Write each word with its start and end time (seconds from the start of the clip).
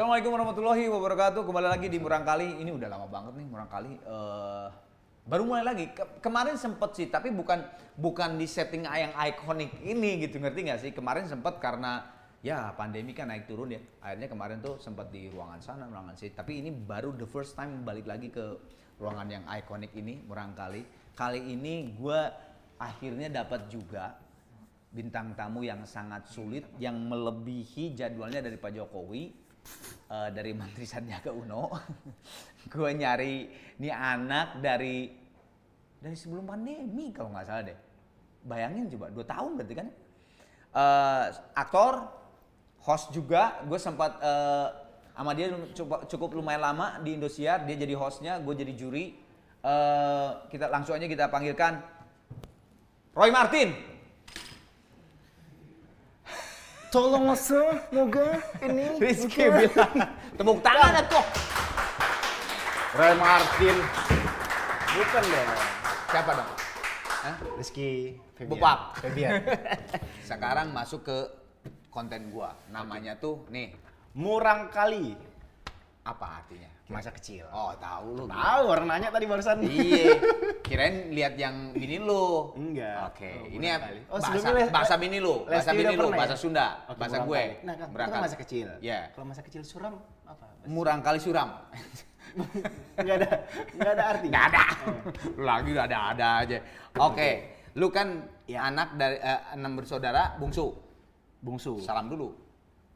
Assalamualaikum 0.00 0.32
warahmatullahi 0.32 0.84
wabarakatuh. 0.88 1.44
Kembali 1.44 1.68
lagi 1.76 1.92
di 1.92 2.00
Murang 2.00 2.24
Kali. 2.24 2.56
Ini 2.64 2.72
udah 2.72 2.88
lama 2.88 3.04
banget 3.04 3.36
nih 3.36 3.44
Murang 3.44 3.68
Kali. 3.68 4.00
Eh, 4.00 4.68
baru 5.28 5.44
mulai 5.44 5.60
lagi. 5.60 5.92
Ke- 5.92 6.24
kemarin 6.24 6.56
sempet 6.56 6.96
sih, 6.96 7.12
tapi 7.12 7.28
bukan 7.28 7.60
bukan 8.00 8.40
di 8.40 8.48
setting 8.48 8.88
yang 8.88 9.12
ikonik 9.12 9.68
ini 9.84 10.24
gitu. 10.24 10.40
Ngerti 10.40 10.60
nggak 10.64 10.80
sih? 10.80 10.90
Kemarin 10.96 11.28
sempet 11.28 11.60
karena 11.60 12.08
ya 12.40 12.72
pandemi 12.80 13.12
kan 13.12 13.28
naik 13.28 13.44
turun 13.44 13.76
ya. 13.76 13.80
Akhirnya 14.00 14.32
kemarin 14.32 14.64
tuh 14.64 14.80
sempet 14.80 15.12
di 15.12 15.28
ruangan 15.28 15.60
sana, 15.60 15.84
ruangan 15.84 16.16
sini. 16.16 16.32
Tapi 16.32 16.64
ini 16.64 16.72
baru 16.72 17.12
the 17.12 17.28
first 17.28 17.52
time 17.52 17.84
balik 17.84 18.08
lagi 18.08 18.32
ke 18.32 18.56
ruangan 18.96 19.28
yang 19.28 19.44
ikonik 19.52 19.92
ini, 19.92 20.24
Murang 20.24 20.56
Kali. 20.56 20.80
Kali 21.12 21.44
ini 21.44 21.92
gue 21.92 22.20
akhirnya 22.80 23.28
dapat 23.44 23.68
juga 23.68 24.16
bintang 24.96 25.36
tamu 25.36 25.60
yang 25.60 25.84
sangat 25.84 26.24
sulit 26.24 26.64
yang 26.80 26.96
melebihi 26.96 27.92
jadwalnya 27.92 28.40
dari 28.40 28.56
Pak 28.56 28.72
Jokowi 28.80 29.49
eh, 30.10 30.28
dari 30.34 30.52
Menteri 30.52 30.86
Sandiaga 30.86 31.30
Uno. 31.34 31.70
gue 32.72 32.90
nyari 32.92 33.48
nih 33.80 33.92
anak 33.94 34.60
dari 34.60 35.08
dari 36.00 36.16
sebelum 36.16 36.48
pandemi 36.48 37.12
kalau 37.12 37.32
nggak 37.32 37.46
salah 37.46 37.64
deh. 37.66 37.78
Bayangin 38.40 38.88
coba 38.96 39.12
dua 39.12 39.24
tahun 39.24 39.50
berarti 39.60 39.74
kan? 39.76 39.88
Eh, 40.70 41.26
aktor, 41.58 42.06
host 42.86 43.12
juga. 43.12 43.60
Gue 43.66 43.76
sempat 43.76 44.16
eh, 44.22 44.68
sama 45.20 45.36
dia 45.36 45.52
cukup, 46.08 46.32
lumayan 46.32 46.62
lama 46.64 46.96
di 47.04 47.18
Indosiar. 47.18 47.68
Dia 47.68 47.76
jadi 47.76 47.92
hostnya, 47.98 48.40
gue 48.40 48.54
jadi 48.56 48.72
juri. 48.72 49.18
Eh, 49.60 50.30
kita 50.48 50.72
langsung 50.72 50.96
aja 50.96 51.04
kita 51.04 51.28
panggilkan 51.28 51.84
Roy 53.12 53.28
Martin. 53.28 53.89
Tolong 56.90 57.22
mas, 57.30 57.46
moga 57.94 58.42
ini. 58.66 58.98
Rizky 58.98 59.46
bilang 59.46 59.94
tepuk 60.34 60.58
tangan 60.58 60.98
ya 60.98 61.02
kok. 61.06 61.26
Roy 62.98 63.14
Martin. 63.14 63.76
Bukan 64.90 65.22
dong. 65.22 65.50
Siapa 66.10 66.30
dong? 66.34 66.50
Hah? 67.06 67.36
Rizky 67.54 68.18
Febian. 68.34 68.50
Bupak. 68.50 68.78
Febian. 68.98 69.38
Sekarang 70.34 70.74
masuk 70.74 71.06
ke 71.06 71.18
konten 71.94 72.34
gua. 72.34 72.58
Namanya 72.74 73.14
tuh 73.14 73.46
nih 73.54 73.70
Murang 74.18 74.74
kali. 74.74 75.14
apa 76.02 76.42
artinya? 76.42 76.79
Masa 76.90 77.14
kecil. 77.14 77.46
Oh 77.54 77.70
tahu 77.78 78.18
lu. 78.18 78.24
Tahu 78.26 78.62
orang 78.66 78.86
nanya 78.90 79.08
tadi 79.14 79.24
barusan. 79.30 79.62
Iya. 79.62 80.18
Kirain 80.66 81.14
lihat 81.14 81.38
yang 81.38 81.70
bini 81.70 82.02
lu. 82.02 82.50
Enggak. 82.58 83.14
Oke. 83.14 83.30
Oh, 83.30 83.46
ini 83.46 83.66
kali. 83.70 84.00
Oh, 84.10 84.18
bahasa, 84.18 84.48
les- 84.50 84.72
bahasa 84.74 84.94
bini 84.98 85.18
lu. 85.22 85.46
Bahasa 85.46 85.70
bini 85.70 85.94
lu. 85.94 86.10
Bahasa 86.10 86.34
ya? 86.34 86.42
Sunda. 86.42 86.66
Oke, 86.90 86.98
bahasa 86.98 87.16
gue. 87.22 87.38
kali. 87.38 87.54
Nah, 87.62 87.74
kan, 87.78 87.78
itu 87.78 87.78
kan 87.78 87.88
Berangkat. 87.94 88.20
masa 88.26 88.36
kecil. 88.36 88.68
Iya. 88.82 89.00
Kalau 89.14 89.26
masa 89.30 89.42
kecil 89.46 89.62
suram 89.62 89.94
apa? 90.26 90.46
Murang 90.66 90.98
kali 91.00 91.22
suram. 91.22 91.48
Enggak 93.00 93.16
ada, 93.26 93.30
enggak 93.74 93.92
ada 93.98 94.04
arti. 94.14 94.26
Gak 94.30 94.44
ada. 94.54 94.62
Oh. 94.86 94.94
Lu 95.34 95.42
lagi 95.50 95.68
udah 95.74 95.84
ada-ada 95.90 96.28
aja. 96.42 96.58
Oke. 97.02 97.30
Lu 97.74 97.86
kan 97.90 98.26
anak 98.46 98.98
dari 98.98 99.18
eh, 99.18 99.40
enam 99.54 99.78
bersaudara 99.78 100.34
bungsu. 100.38 100.74
Bungsu. 101.38 101.78
Salam 101.82 102.06
dulu. 102.06 102.34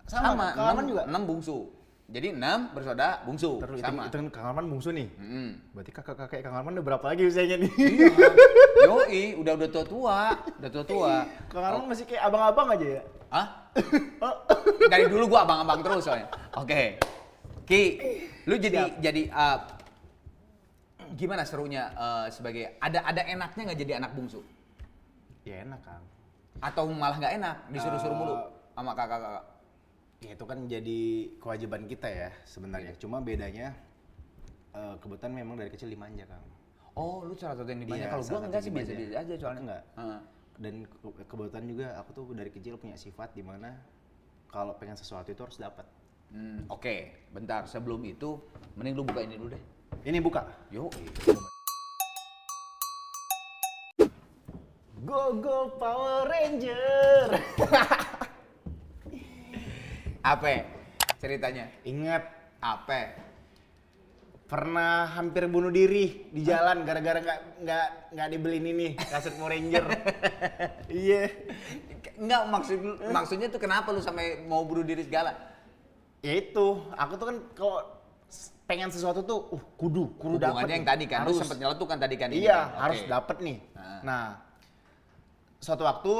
Sama, 0.06 0.52
Kang 0.54 0.66
Arman 0.70 0.82
enam- 0.82 0.90
juga? 0.90 1.02
Enam 1.10 1.22
bungsu. 1.26 1.58
Jadi 2.04 2.36
enam 2.36 2.68
bersaudara 2.76 3.24
bungsu. 3.24 3.56
Terus 3.64 3.80
itu, 3.80 3.88
sama. 3.88 4.04
itu 4.04 4.16
kan 4.20 4.28
Kang 4.28 4.46
Arman 4.52 4.68
bungsu 4.68 4.92
nih. 4.92 5.08
Mm-mm. 5.16 5.48
Berarti 5.72 5.90
kakak-kakak 5.90 6.44
Kang 6.44 6.52
Arman 6.60 6.76
udah 6.76 6.84
berapa 6.84 7.04
lagi 7.08 7.24
usianya 7.24 7.56
nih? 7.64 7.72
Iya. 7.80 8.06
Yoi, 8.84 9.24
udah 9.40 9.52
udah 9.56 9.68
tua 9.72 9.84
tua, 9.88 10.20
udah 10.60 10.70
tua 10.70 10.84
tua. 10.84 11.14
Kang 11.48 11.64
Arman 11.64 11.88
masih 11.88 12.04
kayak 12.04 12.28
abang-abang 12.28 12.76
aja 12.76 12.86
ya? 13.00 13.02
Hah? 13.32 13.46
Oh. 14.20 14.36
Dari 14.92 15.08
dulu 15.08 15.32
gua 15.32 15.48
abang-abang 15.48 15.80
terus 15.80 16.04
soalnya. 16.04 16.28
Oke. 16.60 17.00
Ki, 17.64 17.82
lu 18.44 18.60
jadi 18.60 19.00
jadi 19.00 19.32
uh, 19.32 19.58
gimana 21.16 21.48
serunya 21.48 21.88
uh, 21.96 22.28
sebagai 22.28 22.76
ada 22.84 23.00
ada 23.00 23.24
enaknya 23.24 23.72
nggak 23.72 23.80
jadi 23.80 23.92
anak 23.96 24.12
bungsu? 24.12 24.44
Ya 25.48 25.64
enak 25.64 25.80
Kang. 25.80 26.04
Atau 26.60 26.84
malah 26.92 27.16
nggak 27.16 27.34
enak 27.40 27.56
disuruh-suruh 27.72 28.12
mulu 28.12 28.36
Eh, 28.36 28.44
sama 28.76 28.92
kakak-kakak? 28.92 29.44
Ya 30.24 30.32
itu 30.32 30.44
kan 30.44 30.64
jadi 30.64 31.00
kewajiban 31.36 31.84
kita 31.84 32.08
ya 32.08 32.30
sebenarnya. 32.48 32.96
Cuma 32.96 33.20
bedanya 33.20 33.76
eh, 34.72 34.94
kebetulan 34.98 35.36
memang 35.36 35.60
dari 35.60 35.68
kecil 35.68 35.92
dimanja 35.92 36.24
Kang. 36.24 36.44
Oh, 36.94 37.20
lu 37.20 37.34
salah 37.34 37.58
satu 37.58 37.68
yang 37.68 37.82
dimanja. 37.82 38.00
Iya, 38.00 38.08
Kalau 38.08 38.24
gua 38.24 38.38
enggak 38.40 38.62
sih 38.62 38.72
biasa-biasa 38.72 39.14
aja 39.18 39.34
soalnya. 39.36 39.60
Enggak. 39.60 39.82
Heeh. 39.94 40.20
Dan 40.54 40.74
ke- 40.86 41.24
kebetulan 41.26 41.64
juga 41.66 41.86
aku 41.98 42.10
tuh 42.14 42.24
dari 42.32 42.48
kecil 42.48 42.74
punya 42.78 42.94
sifat 42.96 43.34
di 43.34 43.42
mana 43.42 43.74
kalau 44.48 44.78
pengen 44.78 44.94
sesuatu 44.94 45.28
itu 45.28 45.42
harus 45.42 45.58
dapat. 45.58 45.84
Hmm, 46.30 46.64
Oke, 46.70 47.26
bentar. 47.30 47.66
Sebelum 47.66 48.00
itu, 48.02 48.38
mending 48.74 48.94
lu 48.94 49.04
buka 49.04 49.20
ini 49.20 49.34
dulu 49.36 49.52
deh. 49.52 49.62
Ini 50.06 50.18
buka. 50.18 50.46
Yuk. 50.70 50.90
Go 55.04 55.36
go 55.36 55.74
Power 55.76 56.24
Ranger. 56.24 57.28
Apa 60.24 60.64
ceritanya? 61.20 61.68
Ingat 61.84 62.24
Apa? 62.64 63.20
pernah 64.44 65.08
hampir 65.08 65.48
bunuh 65.48 65.72
diri 65.72 66.28
di 66.30 66.44
jalan 66.44 66.84
gara-gara 66.84 67.16
nggak 67.16 67.40
nggak 67.64 67.86
nggak 68.12 68.28
dibeliin 68.28 68.66
ini 68.70 68.88
kaset 68.94 69.34
Power 69.40 69.50
Ranger. 69.50 69.84
Iya. 70.92 71.32
Enggak 72.20 72.42
maksud 72.52 72.78
maksudnya 73.10 73.48
tuh 73.50 73.58
kenapa 73.58 73.90
lu 73.90 74.04
sampai 74.04 74.44
mau 74.46 74.62
bunuh 74.62 74.84
diri 74.84 75.02
segala? 75.02 75.34
Ya 76.22 76.38
itu, 76.38 76.86
aku 76.94 77.12
tuh 77.18 77.26
kan 77.26 77.36
kalau 77.56 77.78
pengen 78.68 78.88
sesuatu 78.92 79.26
tuh, 79.26 79.38
uh 79.52 79.62
kudu, 79.76 80.12
kudu. 80.16 80.38
Hubungannya 80.38 80.76
yang 80.80 80.86
tadi 80.86 81.04
kan, 81.04 81.26
harus. 81.26 81.36
sempet 81.36 81.58
nyeletuk 81.60 81.88
kan 81.90 81.98
tadi 82.00 82.14
kan 82.16 82.28
Iya, 82.32 82.58
kan? 82.72 82.80
Harus 82.88 83.00
dapet 83.04 83.36
nih. 83.42 83.56
Nah. 83.74 84.00
Nah, 84.06 84.24
suatu 85.60 85.82
waktu 85.84 86.12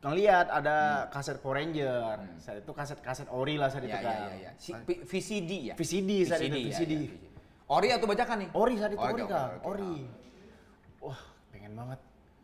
ngeliat 0.00 0.46
ada 0.48 0.76
kaset 1.08 1.36
Power 1.38 1.60
Ranger. 1.60 2.16
Saat 2.36 2.64
itu 2.64 2.72
kaset-kaset 2.72 3.28
ori 3.28 3.54
lah 3.54 3.68
saat 3.68 3.84
Hmm. 3.84 3.90
Iya, 3.90 3.94
itu 3.94 4.00
iya, 4.00 4.08
kan. 4.08 4.16
iya, 4.18 4.34
iya. 4.34 4.50
Si, 4.56 4.70
P- 4.72 5.02
VCD 5.04 5.50
ya? 5.70 5.74
VCD 5.76 6.10
saat 6.24 6.40
itu, 6.40 6.56
ya, 6.56 6.66
VCD. 6.72 6.92
ya, 6.96 7.12
Ori 7.70 7.88
atau 7.94 8.06
bajakan 8.08 8.36
nih? 8.42 8.48
Ori 8.50 8.74
saat 8.74 8.90
itu, 8.90 8.98
ori 8.98 9.14
oke, 9.14 9.30
kan, 9.30 9.48
oke. 9.54 9.62
ori. 9.62 9.94
Wah, 10.98 11.20
pengen 11.48 11.72
banget. 11.72 12.00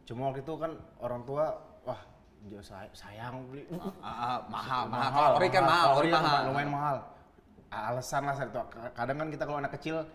Cuma 0.06 0.31
waktu 0.31 0.41
itu 0.41 0.55
kan 0.55 0.72
orang 1.00 1.21
tua, 1.27 1.45
wah, 1.83 2.00
jauh 2.47 2.62
say- 2.62 2.93
sayang 2.95 3.43
beli. 3.50 3.66
Ah, 3.99 4.06
ah, 4.06 4.39
mahal, 4.47 4.87
mahal. 4.93 5.11
Kalau 5.11 5.31
ori 5.34 5.49
kan 5.50 5.62
mahal, 5.65 5.87
ori 5.97 6.09
kan 6.09 6.22
mahal. 6.22 6.43
Lumayan 6.47 6.71
mahal. 6.71 6.97
Alasan 7.66 8.22
lah 8.22 8.34
saat 8.34 8.49
itu. 8.49 8.61
Kadang 8.95 9.16
kan 9.19 9.28
kita 9.28 9.43
kalau 9.43 9.59
anak 9.59 9.72
kecil 9.75 10.06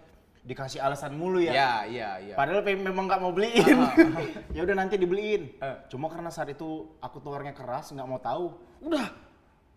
dikasih 0.42 0.82
alasan 0.82 1.14
mulu 1.14 1.38
ya. 1.38 1.54
Iya, 1.54 1.72
iya, 1.86 2.10
iya. 2.20 2.36
Padahal 2.36 2.66
pe- 2.66 2.74
memang 2.74 3.06
nggak 3.06 3.22
mau 3.22 3.30
beliin. 3.30 3.78
Ah, 3.78 3.94
ya 4.58 4.62
udah 4.66 4.76
nanti 4.76 4.98
dibeliin. 4.98 5.54
Eh. 5.58 5.78
Cuma 5.88 6.10
karena 6.10 6.34
saat 6.34 6.50
itu 6.50 6.98
aku 6.98 7.22
tuh 7.22 7.30
orangnya 7.32 7.54
keras, 7.54 7.94
nggak 7.94 8.08
mau 8.10 8.18
tahu. 8.18 8.58
Udah, 8.82 9.14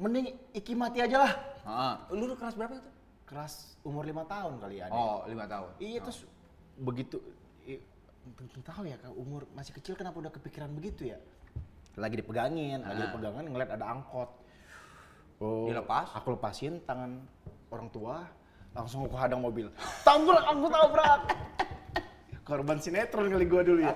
mending 0.01 0.33
iki 0.53 0.73
mati 0.73 1.05
aja 1.05 1.29
lah. 1.29 1.33
Ah, 1.65 1.95
lu 2.09 2.25
lu 2.25 2.35
kelas 2.35 2.57
berapa 2.57 2.81
itu? 2.81 2.91
Keras 3.25 3.77
umur 3.85 4.05
lima 4.05 4.25
tahun 4.25 4.57
kali 4.57 4.81
ya. 4.81 4.89
Oh, 4.89 5.25
lima 5.25 5.45
tahun. 5.45 5.69
Iya 5.81 6.01
terus 6.01 6.25
begitu 6.75 7.21
tahu 8.65 8.89
ya 8.89 8.97
umur 9.13 9.45
masih 9.53 9.77
kecil 9.77 10.01
kenapa 10.01 10.17
udah 10.17 10.33
kepikiran 10.33 10.73
begitu 10.73 11.13
ya? 11.13 11.21
Lagi 11.95 12.17
dipegangin, 12.19 12.81
lagi 12.81 13.05
Ah. 13.05 13.07
dipegangin 13.13 13.53
ngeliat 13.53 13.71
ada 13.77 13.85
angkot. 13.93 14.31
Oh, 15.45 15.69
Dilepas? 15.69 16.09
Aku 16.17 16.33
lepasin 16.33 16.81
tangan 16.89 17.21
orang 17.69 17.89
tua, 17.93 18.25
langsung 18.75 19.07
aku 19.07 19.17
hadang 19.17 19.41
mobil. 19.41 19.71
Tabrak, 20.03 20.45
aku 20.51 20.67
tabrak. 20.69 21.21
Korban 22.45 22.77
sinetron 22.77 23.33
kali 23.33 23.47
gua 23.49 23.63
dulu 23.65 23.81
ya. 23.89 23.95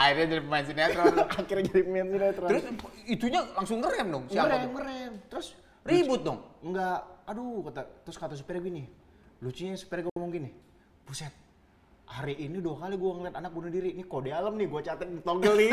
Akhirnya 0.00 0.26
jadi 0.32 0.42
pemain 0.48 0.64
sinetron. 0.64 1.12
Akhirnya 1.42 1.64
jadi 1.68 1.82
pemain 1.84 2.08
sinetron. 2.08 2.48
Terus 2.48 2.64
itunya 3.04 3.40
langsung 3.52 3.78
ngerem 3.84 4.06
dong. 4.08 4.24
Siapa 4.32 4.48
ngerem, 4.48 4.62
tuh? 4.64 4.72
ngerem. 4.80 5.12
Terus 5.28 5.46
Ribut 5.86 6.20
dong. 6.26 6.42
Enggak, 6.66 6.98
aduh 7.30 7.62
kata 7.70 7.82
terus 8.02 8.18
kata 8.18 8.34
supir 8.34 8.58
gini. 8.58 8.90
Lucunya 9.38 9.78
supir 9.78 10.02
gue 10.02 10.12
ngomong 10.18 10.32
gini. 10.34 10.50
Buset. 11.06 11.30
Hari 12.06 12.38
ini 12.38 12.62
dua 12.62 12.78
kali 12.78 12.94
gua 12.98 13.18
ngeliat 13.18 13.36
anak 13.38 13.50
bunuh 13.54 13.70
diri. 13.70 13.94
Ini 13.94 14.06
kode 14.06 14.30
alam 14.30 14.54
nih, 14.54 14.66
gua 14.70 14.82
catat 14.82 15.06
di 15.10 15.22
togel 15.22 15.54
nih. 15.58 15.70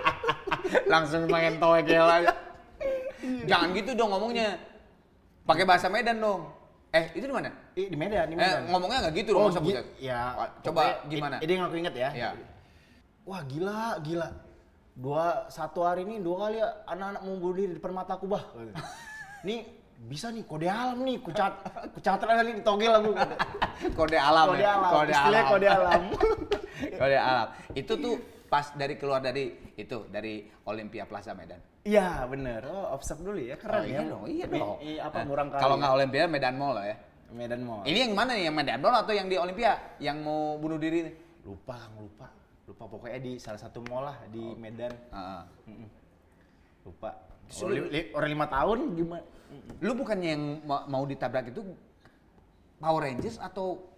Langsung 0.92 1.26
main 1.26 1.58
toek 1.58 1.86
ya 1.86 2.02
aja. 2.06 2.34
Jangan 3.46 3.68
gitu 3.74 3.90
dong 3.94 4.10
ngomongnya. 4.10 4.58
Pakai 5.42 5.66
bahasa 5.66 5.90
Medan 5.90 6.22
dong. 6.22 6.61
Eh, 6.92 7.04
itu 7.14 7.24
di 7.24 7.32
mana? 7.32 7.48
Ih, 7.72 7.88
di 7.88 7.96
Medan, 7.96 8.20
Eh, 8.20 8.28
di 8.28 8.34
Medan. 8.36 8.68
ngomongnya 8.68 8.98
nggak 9.02 9.14
gitu 9.16 9.30
dong, 9.32 9.48
masa 9.48 9.60
gi- 9.60 9.80
ya. 9.98 10.20
Coba 10.60 10.80
pokoknya 10.92 10.92
gimana? 11.08 11.36
Ini 11.40 11.50
yang 11.50 11.64
aku 11.64 11.76
inget 11.76 11.94
ya. 11.96 12.08
Iya. 12.12 12.30
Wah 13.24 13.40
gila, 13.42 13.82
gila. 14.00 14.28
Dua, 14.92 15.24
satu 15.48 15.80
hari 15.80 16.04
ini 16.04 16.20
dua 16.20 16.36
kali 16.42 16.60
ya 16.60 16.68
anak-anak 16.84 17.20
mau 17.22 17.34
bunuh 17.34 17.54
diri 17.56 17.68
di 17.70 17.76
depan 17.80 17.96
mataku 17.96 18.28
bah. 18.28 18.44
Nih 19.48 19.64
bisa 20.02 20.28
nih 20.28 20.44
kode 20.44 20.68
alam 20.68 21.00
nih, 21.00 21.16
ku 21.16 21.30
cat, 21.30 21.54
ku 21.90 21.98
catat 21.98 22.28
kali 22.28 22.52
di 22.52 22.62
togel 22.62 22.92
aku. 22.92 23.10
Kode 23.98 24.18
alam 24.18 24.46
Kode 24.48 24.60
ya. 24.60 24.74
alam, 24.74 24.90
Kode 24.92 25.14
alam. 25.14 25.44
kode 25.48 25.66
alam. 25.66 26.02
kode 27.00 27.16
alam. 27.16 27.46
Itu 27.72 27.92
tuh 27.96 28.14
pas 28.46 28.68
dari 28.72 28.94
keluar 28.94 29.18
dari 29.18 29.48
itu 29.72 30.04
dari 30.06 30.44
Olympia 30.62 31.06
Plaza 31.06 31.32
Medan. 31.32 31.56
Iya 31.82 32.24
bener. 32.26 32.62
Oh 32.64 32.94
observe 32.94 33.20
dulu 33.20 33.38
ya 33.38 33.58
keren 33.58 33.82
Oh, 33.82 33.84
ya. 33.84 33.90
iya 33.90 34.00
dong, 34.06 34.22
iya 34.24 34.46
dong. 34.46 34.78
i- 34.80 35.02
apa 35.02 35.18
Eh, 35.18 35.24
murang 35.26 35.48
kali. 35.50 35.60
Kalau 35.60 35.74
ya? 35.74 35.80
nggak 35.82 35.92
Olimpiade 35.92 36.28
Medan 36.30 36.54
Mall 36.54 36.72
lah 36.72 36.86
ya. 36.86 36.96
Medan 37.32 37.62
Mall. 37.64 37.80
Ini 37.82 37.98
yang 38.06 38.12
mana 38.12 38.30
nih? 38.32 38.44
Yang 38.44 38.56
Medan 38.56 38.78
Mall 38.78 38.94
atau 38.94 39.12
yang 39.12 39.26
di 39.26 39.36
Olimpia? 39.36 39.72
Yang 39.98 40.16
mau 40.20 40.40
bunuh 40.56 40.78
diri 40.78 40.98
nih? 41.02 41.14
lupa 41.42 41.74
Kang, 41.74 41.98
lupa. 41.98 42.30
Lupa 42.62 42.84
pokoknya 42.86 43.18
di 43.18 43.32
salah 43.34 43.58
satu 43.58 43.82
mall 43.82 44.06
lah 44.06 44.18
di 44.30 44.38
Oh. 44.38 44.54
Medan. 44.54 44.94
Mm-mm. 45.66 45.88
Lupa. 46.84 47.10
Oh, 47.58 47.66
li- 47.66 47.90
li- 47.90 48.08
orang 48.12 48.30
lima 48.30 48.46
tahun 48.46 48.78
gimana? 48.94 49.24
Lu 49.82 49.92
bukannya 49.92 50.28
yang 50.30 50.44
ma- 50.62 50.86
mau 50.86 51.02
ditabrak 51.02 51.50
itu 51.50 51.66
Power 52.78 53.02
Rangers 53.02 53.36
atau 53.36 53.90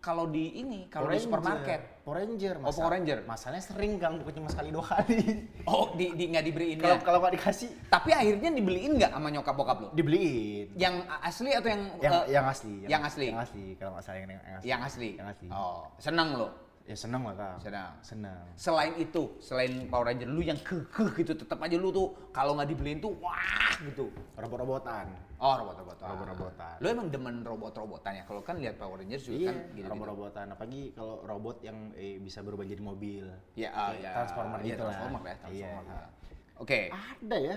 kalau 0.00 0.24
di 0.26 0.56
ini 0.56 0.88
kalau 0.88 1.12
di 1.12 1.20
supermarket? 1.20 2.00
Power 2.00 2.24
Ranger. 2.24 2.54
Oh, 2.64 2.72
Power 2.72 2.90
Ranger. 2.96 3.18
Masalahnya 3.28 3.60
sering 3.62 4.00
Kang, 4.00 4.16
bukan 4.18 4.40
cuma 4.40 4.48
sekali 4.48 4.72
dua 4.72 4.82
kali. 4.82 5.44
Oh, 5.68 5.92
di 5.92 6.16
di 6.16 6.24
nggak 6.32 6.44
dibeliin 6.48 6.76
Kalau 6.80 6.96
ya? 6.96 7.04
kalau 7.04 7.18
nggak 7.20 7.34
dikasih 7.36 7.68
Tapi 7.86 8.10
akhirnya 8.10 8.50
dibeliin 8.50 8.92
nggak 8.96 9.12
sama 9.12 9.28
nyokap 9.28 9.54
bokap 9.54 9.76
lu? 9.78 9.88
dibeliin. 9.92 10.72
Yang 10.74 10.94
asli 11.20 11.50
atau 11.52 11.68
yang 11.68 11.82
Yang 12.00 12.12
eh, 12.16 12.24
yang 12.32 12.46
asli. 12.48 12.74
yang 12.88 13.02
asli? 13.04 13.26
Yang 13.28 13.40
asli. 13.44 13.64
Kalau 13.76 13.90
nggak 13.94 14.04
salah 14.04 14.18
yang, 14.18 14.30
yang 14.32 14.40
asli. 14.56 14.66
yang 14.66 14.80
asli? 14.82 15.10
Yang 15.20 15.28
asli. 15.36 15.48
Oh, 15.52 15.80
seneng 16.00 16.28
lo. 16.34 16.48
Ya 16.84 16.96
seneng 16.98 17.22
lah. 17.22 17.54
Senang. 17.62 17.92
Seneng. 18.02 18.42
Selain 18.58 18.92
itu, 18.98 19.38
selain 19.38 19.86
Power 19.86 20.10
Ranger, 20.10 20.26
lu 20.26 20.42
yang 20.42 20.58
kekeh 20.58 21.22
gitu, 21.22 21.38
tetap 21.38 21.62
aja 21.62 21.78
lu 21.78 21.94
tuh 21.94 22.10
kalau 22.34 22.58
nggak 22.58 22.66
dibeliin 22.66 22.98
tuh 22.98 23.14
wah 23.22 23.78
gitu. 23.78 24.10
Robot-robotan. 24.34 25.06
Oh, 25.38 25.54
robot-robotan. 25.54 26.08
Robot-robotan. 26.10 26.74
Lu 26.82 26.86
emang 26.90 27.06
demen 27.06 27.46
robot-robotan 27.46 28.18
ya? 28.18 28.24
Kalau 28.26 28.42
kan 28.42 28.58
lihat 28.58 28.74
Power 28.74 28.98
Rangers 28.98 29.22
juga 29.22 29.38
Iya, 29.38 29.48
kan 29.48 29.56
gitu. 29.72 29.86
robot-robotan. 29.86 30.46
Apalagi 30.50 30.82
kalau 30.92 31.22
robot 31.22 31.56
yang 31.62 31.78
eh, 31.94 32.18
bisa 32.18 32.42
berubah 32.42 32.66
jadi 32.66 32.82
mobil. 32.82 33.24
Ya, 33.54 33.70
Kayak 33.70 34.02
ya. 34.02 34.10
Transformer 34.16 34.58
Iya, 34.58 34.66
gitu 34.66 34.82
lah. 34.82 34.90
Transformer 34.90 35.22
ya, 35.22 35.30
Iya, 35.30 35.38
Transformer. 35.38 35.84
iya. 35.86 36.58
Oke. 36.58 36.80
Ada 36.90 37.36
ya, 37.38 37.56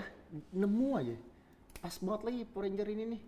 nemu 0.54 0.88
aja. 0.94 1.16
Pas 1.82 1.94
banget 1.98 2.22
lagi 2.22 2.40
Power 2.46 2.64
Ranger 2.64 2.88
ini 2.88 3.04
nih. 3.10 3.22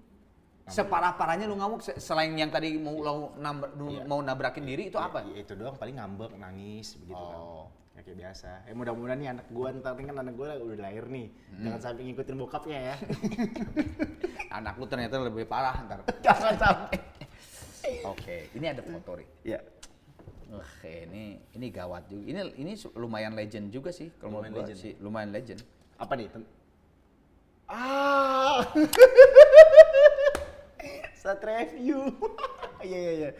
Separah-parahnya 0.66 1.46
lu 1.46 1.54
ngamuk 1.54 1.78
se- 1.78 1.94
selain 1.96 2.30
yang 2.32 2.50
tadi 2.50 2.74
mau 2.74 2.98
lu 2.98 3.30
nambra- 3.38 3.70
lu 3.72 3.86
Iya. 3.88 4.02
mau 4.02 4.18
nabrakin 4.18 4.66
diri 4.66 4.90
itu 4.90 4.98
apa? 4.98 5.22
Ya, 5.24 5.38
itu 5.40 5.54
doang 5.54 5.74
paling 5.74 5.94
ngambek, 5.94 6.34
nangis 6.34 6.98
begitu 6.98 7.14
Oh. 7.16 7.30
kan. 7.30 7.94
Ya, 7.94 8.00
kayak 8.02 8.18
biasa. 8.18 8.50
Eh 8.66 8.74
mudah-mudahan 8.74 9.16
nih 9.16 9.28
anak 9.30 9.46
gua 9.48 9.70
ntar 9.72 9.94
kan 9.94 10.10
anak 10.12 10.34
gua 10.34 10.52
udah 10.52 10.76
lahir 10.76 11.06
nih. 11.06 11.30
Hmm. 11.48 11.62
Jangan 11.64 11.80
sampai 11.80 12.02
ngikutin 12.04 12.36
bokapnya 12.36 12.78
ya. 12.84 12.96
Anak 14.58 14.74
lu 14.74 14.84
ternyata 14.84 15.16
lebih 15.18 15.46
parah 15.46 15.80
ntar. 15.86 16.00
Jangan 16.26 16.54
sampai. 16.56 16.98
Oke, 18.02 18.50
ini 18.52 18.66
ada 18.66 18.82
foto 18.82 19.16
nih. 19.16 19.28
Ya. 19.46 19.60
Oke, 20.48 21.06
ini 21.06 21.38
ini 21.52 21.66
gawat 21.70 22.06
juga. 22.06 22.26
Ini 22.26 22.40
ini 22.56 22.72
lumayan 22.92 23.32
legend 23.32 23.70
juga 23.70 23.90
sih 23.90 24.10
kalau 24.16 24.42
Lumayan 24.42 24.52
gua 24.52 24.62
legend. 24.62 24.78
sih, 24.78 24.92
lumayan 24.98 25.30
legend. 25.30 25.60
Apa 25.96 26.12
nih? 26.14 26.26
Ten- 26.26 26.50
ah. 27.66 28.60
Saat 31.26 31.42
review. 31.42 31.98
Iya 32.86 32.98
iya 33.00 33.12
iya. 33.16 33.30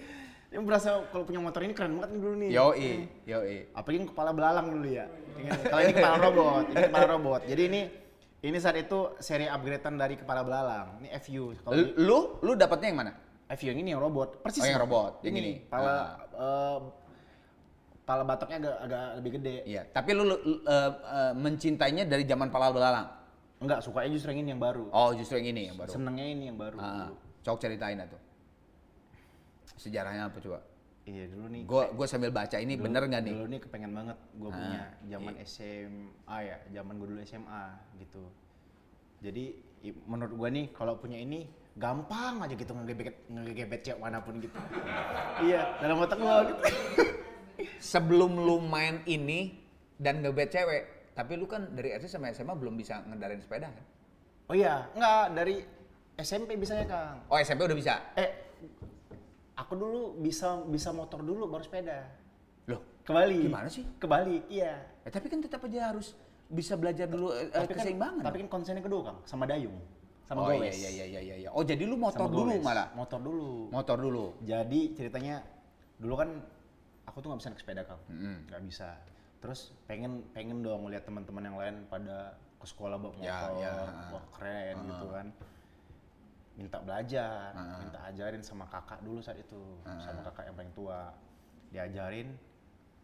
Yang 0.48 0.62
berasa 0.64 0.88
kalau 1.12 1.22
punya 1.22 1.38
motor 1.38 1.60
ini 1.60 1.70
keren 1.70 2.00
banget 2.00 2.16
nih 2.16 2.20
dulu 2.24 2.34
nih. 2.40 2.50
Yoi, 2.50 2.90
yoi. 3.28 3.56
Apalagi 3.70 3.96
yang 4.00 4.08
kepala 4.10 4.30
belalang 4.32 4.66
dulu 4.72 4.88
ya. 4.88 5.06
Kalau 5.62 5.82
ini 5.84 5.92
kepala 5.92 6.16
robot, 6.18 6.64
ini 6.66 6.82
kepala 6.82 7.06
robot. 7.06 7.40
Jadi 7.44 7.62
ini 7.68 7.80
ini 8.42 8.56
saat 8.58 8.74
itu 8.74 9.12
seri 9.20 9.46
upgradean 9.46 9.94
dari 9.94 10.16
kepala 10.16 10.40
belalang. 10.42 10.98
Ini 10.98 11.08
FU. 11.20 11.52
Kalau 11.60 11.74
L- 11.76 11.94
Lu 12.00 12.18
lu 12.42 12.52
dapatnya 12.56 12.88
yang 12.90 12.98
mana? 12.98 13.12
FU 13.54 13.66
yang 13.68 13.78
ini 13.78 13.88
yang 13.94 14.02
robot. 14.02 14.40
Persis. 14.42 14.64
Oh, 14.64 14.66
yang 14.66 14.82
robot, 14.82 15.12
yang 15.22 15.36
ini. 15.36 15.52
Pala 15.68 15.86
Ah. 15.86 16.08
eh, 16.34 16.78
pala 18.02 18.22
batoknya 18.24 18.56
agak 18.64 18.76
agak 18.82 19.04
lebih 19.20 19.30
gede. 19.38 19.54
Iya, 19.62 19.82
tapi 19.86 20.10
lu, 20.10 20.24
lu, 20.24 20.34
eh, 20.34 20.90
eh, 20.90 21.32
mencintainya 21.36 22.02
dari 22.02 22.24
zaman 22.24 22.48
palal 22.48 22.72
belalang. 22.72 23.06
Enggak, 23.60 23.84
sukanya 23.84 24.10
justru 24.10 24.32
yang 24.32 24.42
ini 24.42 24.50
yang 24.52 24.62
baru. 24.64 24.88
Oh, 24.90 25.10
justru 25.12 25.38
yang 25.38 25.52
ini 25.52 25.62
yang 25.70 25.76
baru. 25.76 25.90
Senengnya 25.92 26.26
ini 26.26 26.44
yang 26.48 26.58
baru. 26.58 26.76
Ah, 26.78 27.08
cok 27.46 27.62
ceritain 27.62 28.02
atuh. 28.02 28.18
Sejarahnya 29.78 30.26
apa 30.26 30.38
coba? 30.42 30.58
Iya 31.06 31.30
dulu 31.30 31.46
nih. 31.46 31.62
Gua 31.62 31.94
gua 31.94 32.06
sambil 32.10 32.34
baca 32.34 32.58
ini 32.58 32.74
Dulu- 32.74 32.90
bener 32.90 33.02
nggak 33.06 33.22
nih? 33.22 33.34
Dulu 33.38 33.46
nih 33.46 33.60
kepengen 33.62 33.92
banget 33.94 34.18
gue 34.34 34.50
Ah, 34.50 34.56
punya 34.58 34.82
zaman 35.06 35.32
iya. 35.32 35.44
SMA 35.46 36.36
ya, 36.42 36.56
zaman 36.74 36.92
gue 36.98 37.08
dulu 37.14 37.20
SMA 37.22 37.64
gitu. 38.02 38.22
Jadi 39.22 39.44
menurut 40.02 40.34
gue 40.34 40.48
nih 40.50 40.66
kalau 40.74 40.98
punya 40.98 41.14
ini 41.14 41.46
gampang 41.78 42.42
aja 42.42 42.54
gitu 42.56 42.72
ngegebet 42.74 43.14
ngegebet 43.30 43.80
cewek 43.86 44.00
mana 44.02 44.18
pun 44.18 44.42
gitu. 44.42 44.58
iya, 45.46 45.78
dalam 45.78 46.02
otak 46.02 46.18
gue 46.18 46.34
gitu. 46.50 46.62
Sebelum 47.78 48.34
lu 48.34 48.58
main 48.58 48.98
ini 49.06 49.54
dan 49.94 50.18
ngebet 50.18 50.50
cewek, 50.50 51.14
tapi 51.14 51.38
lu 51.38 51.46
kan 51.46 51.70
dari 51.70 51.94
SD 51.94 52.10
sama 52.10 52.34
SMA 52.34 52.58
belum 52.58 52.74
bisa 52.74 53.06
ngendarin 53.06 53.38
sepeda 53.38 53.70
kan? 53.70 53.84
Oh 54.50 54.54
iya, 54.54 54.90
enggak 54.90 55.38
dari 55.38 55.56
SMP 56.16 56.56
bisanya 56.56 56.84
Kang. 56.88 57.16
Oh, 57.28 57.36
SMP 57.36 57.68
udah 57.68 57.76
bisa. 57.76 57.94
Eh, 58.16 58.30
aku 59.52 59.76
dulu 59.76 60.00
bisa 60.16 60.64
bisa 60.64 60.88
motor 60.90 61.20
dulu 61.20 61.44
baru 61.44 61.60
sepeda. 61.60 62.08
Loh, 62.66 62.80
Kebalik. 63.04 63.44
Gimana 63.44 63.68
sih? 63.68 63.84
Kebalik, 64.00 64.48
iya. 64.48 64.80
eh, 65.04 65.12
tapi 65.12 65.28
kan 65.28 65.44
tetap 65.44 65.60
aja 65.68 65.92
harus 65.92 66.16
bisa 66.48 66.72
belajar 66.78 67.04
dulu 67.10 67.34
eh, 67.36 67.52
Tapi 67.52 67.74
kan, 67.74 67.84
keseimbangan. 67.84 68.22
tapi 68.22 68.36
kan 68.46 68.48
konsennya 68.48 68.80
kedua 68.80 69.12
Kang, 69.12 69.18
sama 69.28 69.44
dayung. 69.44 69.76
Sama 70.26 70.42
oh 70.42 70.50
gowes. 70.50 70.74
iya 70.74 70.90
iya 70.90 71.04
iya 71.06 71.20
iya 71.22 71.36
iya. 71.46 71.48
Oh, 71.54 71.62
jadi 71.62 71.84
lu 71.86 71.94
motor 71.94 72.26
Sama 72.26 72.34
dulu 72.34 72.50
malah. 72.64 72.88
Motor 72.96 73.20
dulu. 73.22 73.50
Motor 73.70 73.96
dulu. 74.00 74.24
Jadi 74.42 74.80
ceritanya 74.96 75.44
dulu 76.00 76.14
kan 76.18 76.28
aku 77.06 77.16
tuh 77.22 77.28
nggak 77.30 77.40
bisa 77.44 77.48
naik 77.52 77.60
sepeda 77.62 77.82
kang, 77.86 78.00
nggak 78.50 78.62
bisa. 78.66 78.88
Terus 79.38 79.70
pengen 79.86 80.26
pengen 80.34 80.64
dong 80.64 80.88
ngeliat 80.88 81.06
teman-teman 81.06 81.42
yang 81.46 81.56
lain 81.60 81.74
pada 81.86 82.34
ke 82.58 82.66
sekolah 82.66 82.98
bawa 82.98 83.12
motor, 83.14 83.22
Ya, 83.22 83.38
ya. 83.54 83.72
wah 84.10 84.24
keren 84.34 84.76
gitu 84.82 85.06
kan. 85.12 85.26
Minta 86.56 86.80
belajar, 86.80 87.52
Ah. 87.52 87.76
minta 87.78 88.00
ajarin 88.02 88.40
sama 88.40 88.64
kakak 88.66 89.04
dulu 89.04 89.20
saat 89.20 89.36
itu, 89.36 89.60
Ah. 89.84 90.00
sama 90.00 90.24
kakak 90.24 90.48
yang 90.48 90.56
paling 90.56 90.72
tua. 90.72 91.12
Diajarin, 91.68 92.32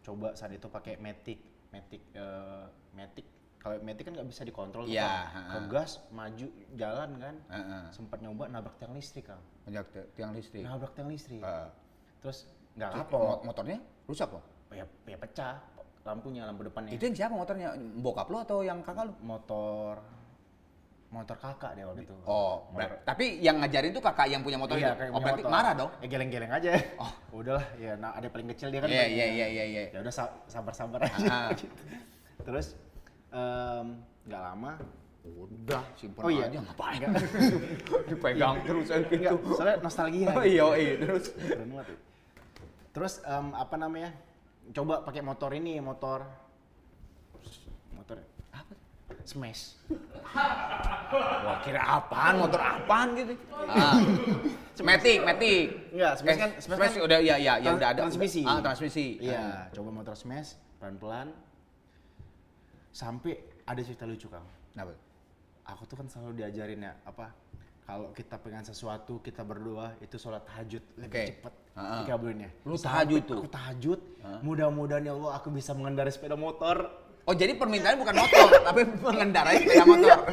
coba 0.01 0.33
saat 0.33 0.51
itu 0.51 0.65
pakai 0.65 0.97
matic, 0.97 1.37
matic, 1.69 2.01
eh, 2.11 2.65
matic. 2.91 3.25
Kalau 3.55 3.79
matic 3.79 4.03
kan 4.03 4.13
nggak 4.13 4.27
bisa 4.27 4.41
dikontrol, 4.41 4.83
tuh, 4.83 4.91
Iya, 4.91 5.05
Kang. 5.29 5.37
ah. 5.37 5.53
ke 5.53 5.59
gas, 5.69 5.91
maju, 6.09 6.47
jalan 6.73 7.09
kan. 7.15 7.35
Heeh. 7.47 7.83
Sempat 7.93 8.19
nyoba 8.19 8.49
nabrak 8.49 8.75
tiang 8.75 8.91
listrik 8.91 9.25
kang, 9.25 9.39
Banyak 9.63 9.85
ti- 9.87 10.09
tiang 10.15 10.31
listrik. 10.33 10.63
nabrak 10.65 10.91
tiang 10.91 11.07
listrik. 11.07 11.39
Eh, 11.39 11.67
Terus 12.19 12.47
nggak 12.73 12.91
kapok, 12.97 13.43
motornya 13.43 13.77
rusak 14.03 14.31
loh. 14.31 14.43
ya, 14.71 14.83
ya 15.05 15.13
pecah 15.15 15.61
lampunya 16.01 16.43
lampu 16.43 16.65
depannya 16.65 16.91
Itu 16.91 17.05
yang 17.05 17.13
siapa 17.13 17.31
motornya? 17.31 17.77
Bokap 18.01 18.25
lu 18.27 18.41
atau 18.41 18.59
yang 18.59 18.81
kakak 18.81 19.05
lu? 19.05 19.13
motor 19.21 20.01
motor 21.13 21.37
kakak 21.37 21.71
deh 21.73 21.85
waktu 21.85 22.01
itu 22.03 22.15
Oh, 22.25 22.65
motor, 22.67 22.97
tapi 23.05 23.37
yang 23.37 23.61
ngajarin 23.61 23.93
tuh 23.93 24.01
kakak 24.01 24.27
yang 24.27 24.41
punya 24.41 24.57
motor 24.57 24.75
iya, 24.75 24.91
itu. 24.91 25.13
Oh, 25.13 25.21
berarti 25.21 25.41
motor. 25.41 25.53
marah 25.53 25.73
dong. 25.73 25.91
ya 25.95 26.07
geleng-geleng 26.09 26.51
aja 26.51 26.69
Oh. 26.97 27.11
udahlah 27.39 27.65
ya 27.77 27.93
nah 27.95 28.11
ada 28.11 28.27
paling 28.27 28.49
kecil 28.49 28.67
dia 28.67 28.81
kan 28.81 28.89
Iya, 28.89 29.05
iya, 29.05 29.25
iya, 29.29 29.45
iya, 29.47 29.63
iya. 29.65 29.81
ya 29.89 29.99
udah 30.01 30.11
sa- 30.11 30.33
sabar-sabar 30.45 31.05
aja 31.05 31.13
Ah. 31.23 31.49
gitu. 31.53 31.69
terus 32.45 32.73
em, 33.29 33.87
nggak 34.23 34.41
lama 34.43 34.73
Udah, 35.23 35.79
simpen 35.95 36.19
Oh 36.19 36.27
iya. 36.27 36.51
aja 36.51 36.59
ngapain? 36.59 36.99
Enggak. 36.99 37.15
Dipegang 38.11 38.59
terus 38.59 38.87
aja 38.91 39.07
Enggak, 39.07 39.31
gitu. 39.31 39.55
soalnya 39.55 39.77
nostalgia 39.79 40.29
Oh 40.29 40.43
iya, 40.43 40.65
iya, 40.75 40.93
terus. 40.99 41.31
Keren 41.31 41.67
banget 41.71 41.87
ya. 41.87 41.97
terus 42.91 43.13
em, 43.23 43.47
apa 43.53 43.75
namanya 43.77 44.11
coba 44.69 44.99
pakai 44.99 45.21
motor 45.21 45.55
ini 45.55 45.79
motor? 45.79 46.27
Smash 49.25 49.77
Wah, 51.45 51.61
kira 51.61 51.77
apaan? 51.77 52.41
Motor 52.41 52.57
apaan 52.57 53.13
gitu? 53.13 53.37
Ah. 53.69 54.01
Matic, 54.81 55.21
Matic. 55.21 55.93
Enggak, 55.93 56.13
Smash 56.17 56.33
Eh, 56.33 56.37
kan- 56.41 56.53
Smash 56.57 56.77
Smash 56.81 56.95
kan 56.97 57.05
udah 57.05 57.17
ya 57.21 57.35
ya 57.37 57.53
ya 57.53 57.53
trans- 57.61 57.77
udah 57.77 57.89
ada. 57.93 57.99
transmisi. 58.01 58.41
Ah, 58.41 58.57
transmisi. 58.59 59.05
Ah. 59.13 59.23
Iya, 59.23 59.43
coba 59.71 59.89
motor 59.93 60.15
smash 60.17 60.57
pelan-pelan. 60.81 61.29
Sampai 62.89 63.37
ada 63.63 63.81
cerita 63.81 64.05
lucu, 64.05 64.25
Kang. 64.27 64.45
Kenapa? 64.71 64.93
Aku 65.65 65.85
tuh 65.85 65.95
kan 65.95 66.07
selalu 66.07 66.41
diajarin 66.41 66.81
ya, 66.81 66.93
apa? 67.03 67.29
Kalau 67.83 68.09
kita 68.11 68.39
pengen 68.39 68.63
sesuatu, 68.63 69.19
kita 69.19 69.43
berdoa, 69.43 69.93
itu 69.99 70.15
sholat 70.15 70.41
tahajud 70.43 70.81
lebih 70.97 71.11
Oke. 71.11 71.23
cepat 71.35 71.53
Ah, 71.73 71.79
ah. 71.79 71.97
dikabulin 72.01 72.39
ya. 72.41 72.51
Lu 72.63 72.73
tahajud 72.73 73.21
tuh? 73.23 73.37
Aku 73.37 73.49
tahajud, 73.49 73.99
mudah-mudahan 74.39 75.03
ya 75.03 75.13
Allah 75.13 75.31
aku 75.35 75.51
bisa 75.51 75.71
mengendarai 75.71 76.09
sepeda 76.09 76.33
motor. 76.33 76.89
Oh, 77.23 77.31
jadi 77.31 77.55
permintaan 77.55 78.03
bukan 78.03 78.19
motor, 78.19 78.47
tapi 78.67 78.81
mengendarai 78.99 79.63
sepeda 79.63 79.85
motor. 79.87 80.17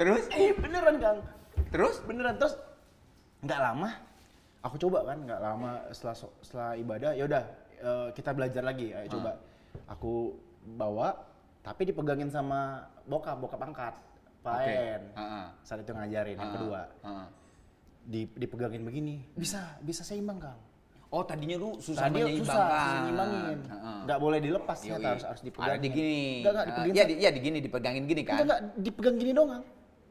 terus? 0.00 0.24
Eh, 0.32 0.56
beneran, 0.56 0.96
Kang. 0.96 1.18
Terus? 1.68 2.00
Beneran 2.02 2.34
terus 2.40 2.56
nggak 3.40 3.60
lama 3.60 3.88
aku 4.60 4.76
coba 4.76 4.98
kan 5.08 5.18
nggak 5.24 5.40
lama 5.40 5.70
setelah 5.96 6.16
setelah 6.44 6.70
ibadah 6.76 7.10
ya 7.16 7.24
udah 7.24 7.42
eh, 7.80 8.08
kita 8.12 8.36
belajar 8.36 8.60
lagi 8.60 8.92
ayo 8.92 9.08
coba 9.16 9.40
aku 9.88 10.36
bawa 10.76 11.16
tapi 11.64 11.88
dipegangin 11.88 12.28
sama 12.28 12.84
bokap 13.08 13.36
bokap 13.40 13.60
angkat 13.64 13.94
Pak 14.40 14.56
Oke. 14.56 14.72
En 14.72 15.02
Ah, 15.16 15.20
ah. 15.20 15.46
saat 15.64 15.84
itu 15.84 15.92
ngajarin 15.92 16.36
yang 16.36 16.48
Ah, 16.48 16.52
kedua 16.52 16.80
ah. 17.04 17.26
di, 18.04 18.28
dipegangin 18.36 18.84
begini 18.84 19.24
bisa 19.36 19.80
bisa 19.80 20.04
seimbang 20.04 20.36
kang 20.36 20.60
Oh 21.10 21.26
tadinya 21.26 21.58
lu 21.58 21.74
susah 21.76 22.06
Tadi 22.06 22.22
menyeimbangkan. 22.22 22.46
susah, 22.46 22.70
susah 22.70 22.98
nyimbangin. 23.02 23.58
Nggak 24.06 24.18
boleh 24.22 24.38
dilepas 24.38 24.76
ternyata 24.78 25.08
harus 25.10 25.24
harus 25.26 25.42
dipegang. 25.42 25.66
Ada 25.66 25.76
di 25.76 25.88
gini. 25.90 26.20
Enggak, 26.38 26.52
enggak, 26.54 26.62
Ah, 26.62 26.68
dipegangin. 26.70 26.94
Iya, 26.94 27.02
di, 27.02 27.14
iya 27.18 27.30
di 27.30 27.40
gini, 27.42 27.58
dipegangin 27.58 28.04
gini 28.06 28.22
kan. 28.22 28.32
Enggak, 28.32 28.46
enggak, 28.46 28.60
dipegang 28.78 29.16
gini 29.18 29.32
doang. 29.34 29.62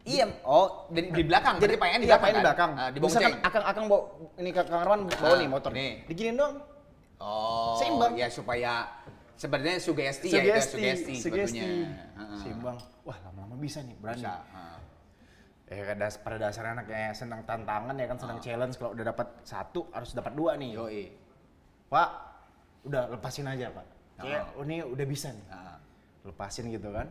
Iya, 0.04 0.26
oh 0.44 0.68
di, 0.90 1.02
di 1.08 1.24
belakang. 1.24 1.56
Jadi 1.60 1.74
Ian 1.76 2.00
di 2.00 2.08
iya, 2.08 2.10
belakang. 2.10 2.20
Pak 2.20 2.28
Ian 2.28 2.36
di 2.36 2.36
kan? 2.36 2.44
belakang. 2.44 2.72
Ah, 2.76 2.90
di 2.92 2.98
Misalkan 3.00 3.34
akang 3.40 3.64
akang 3.64 3.86
bawa 3.88 4.02
ini 4.36 4.50
Kang 4.52 4.68
Arman 4.76 5.00
bawa 5.08 5.24
Ah, 5.24 5.38
nih 5.40 5.48
motor. 5.48 5.72
nih. 5.72 5.92
Diginin 6.04 6.36
doang. 6.36 6.56
Oh, 7.20 7.76
Seimbang. 7.76 8.12
ya 8.16 8.28
supaya 8.28 8.74
sebenarnya 9.36 9.80
sugesti, 9.80 10.28
ya 10.32 10.40
itu 10.40 10.52
sugesti, 10.68 11.16
sugesti. 11.16 11.16
sebetulnya. 11.20 11.68
Heeh. 12.16 12.38
Seimbang. 12.40 12.78
Wah, 13.04 13.18
lama-lama 13.24 13.56
bisa 13.56 13.80
nih, 13.82 13.96
berani. 13.96 14.20
Bisa. 14.20 14.36
Eh 15.70 15.86
kan 15.86 15.98
das, 15.98 16.18
pada 16.18 16.42
dasarnya 16.42 16.82
anak 16.82 16.90
kayak 16.90 17.14
senang 17.14 17.46
tantangan 17.46 17.94
ya 17.94 18.10
kan 18.10 18.18
senang 18.18 18.40
challenge 18.40 18.74
kalau 18.76 18.92
udah 18.92 19.06
dapat 19.06 19.28
satu 19.44 19.86
harus 19.94 20.12
dapat 20.12 20.34
dua 20.34 20.58
nih. 20.58 20.74
Yoi. 20.74 21.04
Pak, 21.88 22.10
udah 22.84 23.06
lepasin 23.08 23.46
aja 23.46 23.70
pak. 23.70 23.86
Kayak 24.18 24.50
Ah. 24.50 24.58
oh, 24.58 24.66
ini 24.66 24.82
udah 24.82 25.06
bisa 25.06 25.30
nih. 25.30 25.46
Heeh. 25.46 25.78
Lepasin 26.26 26.66
gitu 26.68 26.90
kan. 26.90 27.08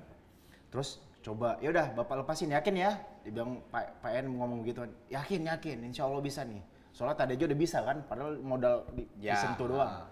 Terus 0.69 0.99
coba, 1.19 1.55
ya 1.59 1.71
udah 1.71 1.95
bapak 1.95 2.27
lepasin 2.27 2.51
yakin 2.51 2.75
ya. 2.77 2.99
Dibilang 3.23 3.63
Pak 3.71 4.03
Pak 4.03 4.11
En 4.13 4.27
ngomong 4.27 4.61
gitu 4.63 4.83
kan. 4.83 4.91
Yakin 5.09 5.41
yakin, 5.47 5.77
insya 5.87 6.03
Allah 6.05 6.19
bisa 6.19 6.43
nih. 6.43 6.59
Soalnya 6.91 7.15
tadi 7.17 7.39
aja 7.39 7.45
udah 7.47 7.59
bisa 7.59 7.79
kan, 7.81 8.03
padahal 8.03 8.43
modal 8.43 8.83
di, 8.91 9.07
Ya, 9.23 9.39
disentuh 9.39 9.71
doang. 9.71 9.87
ah. 9.87 10.07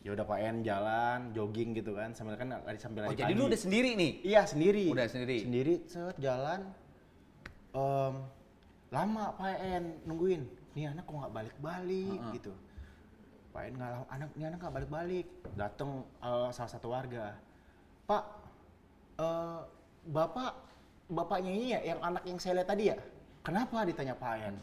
Ya 0.00 0.16
udah 0.16 0.24
Pak 0.24 0.38
En 0.40 0.56
jalan, 0.64 1.18
jogging 1.36 1.76
gitu 1.76 1.92
kan, 1.92 2.16
sambil 2.16 2.40
kan 2.40 2.56
lari 2.56 2.80
sambil 2.80 3.04
Oh, 3.04 3.12
lari 3.12 3.20
jadi 3.20 3.32
pagi. 3.32 3.36
lu 3.36 3.44
udah 3.46 3.60
sendiri 3.60 3.90
nih? 3.94 4.12
Iya 4.24 4.42
sendiri. 4.48 4.84
Udah 4.88 5.06
sendiri? 5.06 5.38
Sendiri, 5.44 5.74
set 5.84 6.16
jalan. 6.16 6.60
Em, 7.70 8.14
lama 8.90 9.24
Pak 9.38 9.56
En 9.62 9.84
nungguin. 10.02 10.42
Nih 10.74 10.90
anak 10.90 11.06
kok 11.06 11.14
nggak 11.14 11.34
balik-balik 11.34 12.20
gitu. 12.34 12.52
Pak 13.54 13.62
En 13.70 13.74
nggak 13.78 13.92
anak 14.10 14.30
nih 14.34 14.46
anak 14.50 14.58
nggak 14.58 14.74
balik-balik. 14.74 15.26
Datang 15.54 16.02
eh, 16.22 16.48
salah 16.50 16.70
satu 16.70 16.90
warga. 16.90 17.38
Pak, 18.10 18.24
eh, 19.22 19.60
bapak 20.10 20.52
bapaknya 21.10 21.50
ini 21.50 21.66
ya 21.74 21.80
yang 21.94 22.00
anak 22.02 22.22
yang 22.26 22.38
saya 22.42 22.62
lihat 22.62 22.68
tadi 22.70 22.90
ya. 22.90 22.96
Kenapa 23.46 23.86
ditanya 23.86 24.14
Pak 24.18 24.34
En? 24.42 24.54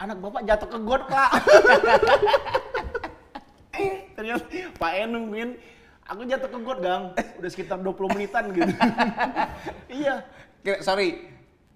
Anak 0.00 0.16
bapak 0.20 0.42
jatuh 0.48 0.68
ke 0.68 0.78
got 0.80 1.02
pak. 1.12 1.30
Ternyata 4.16 4.44
Pak 4.76 4.92
En 4.96 5.08
nungguin 5.12 5.50
aku 6.08 6.20
jatuh 6.28 6.48
ke 6.48 6.58
got 6.60 6.78
gang. 6.80 7.04
Udah 7.40 7.50
sekitar 7.52 7.80
20 7.80 8.14
menitan 8.16 8.44
gitu. 8.52 8.72
iya. 10.00 10.24
Sorry, 10.84 11.29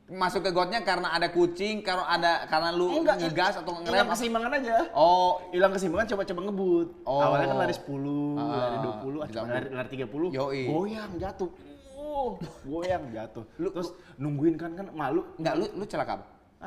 masuk 0.05 0.45
ke 0.45 0.51
gotnya 0.53 0.85
karena 0.85 1.17
ada 1.17 1.33
kucing, 1.33 1.81
karena 1.81 2.05
ada 2.05 2.33
karena 2.45 2.77
lu 2.77 3.01
ngegas 3.01 3.57
atau 3.57 3.81
hilang 3.81 4.05
ngerem? 4.05 4.07
keseimbangan 4.13 4.51
aja. 4.61 4.77
Oh, 4.93 5.41
Hilang 5.49 5.73
keseimbangan 5.73 6.07
coba-coba 6.13 6.41
ngebut. 6.45 6.89
Oh. 7.09 7.21
Awalnya 7.25 7.47
kan 7.49 7.59
lari 7.65 7.75
10, 7.75 8.37
Ah, 8.37 8.45
lari 8.45 8.77
20, 8.85 9.19
ah, 9.25 9.27
cuma 9.33 9.45
30. 9.49 9.55
lari, 9.57 9.69
lari 9.73 9.89
30. 9.89 10.29
Yoi. 10.37 10.63
Goyang 10.69 11.13
jatuh. 11.17 11.51
Oh, 11.97 12.37
goyang 12.69 13.05
jatuh. 13.11 13.45
Terus 13.57 13.89
nungguin 14.21 14.61
kan 14.61 14.77
kan 14.77 14.87
malu. 14.93 15.25
enggak 15.41 15.55
lu 15.57 15.65
lu 15.73 15.85
celaka 15.89 16.21
apa? 16.21 16.27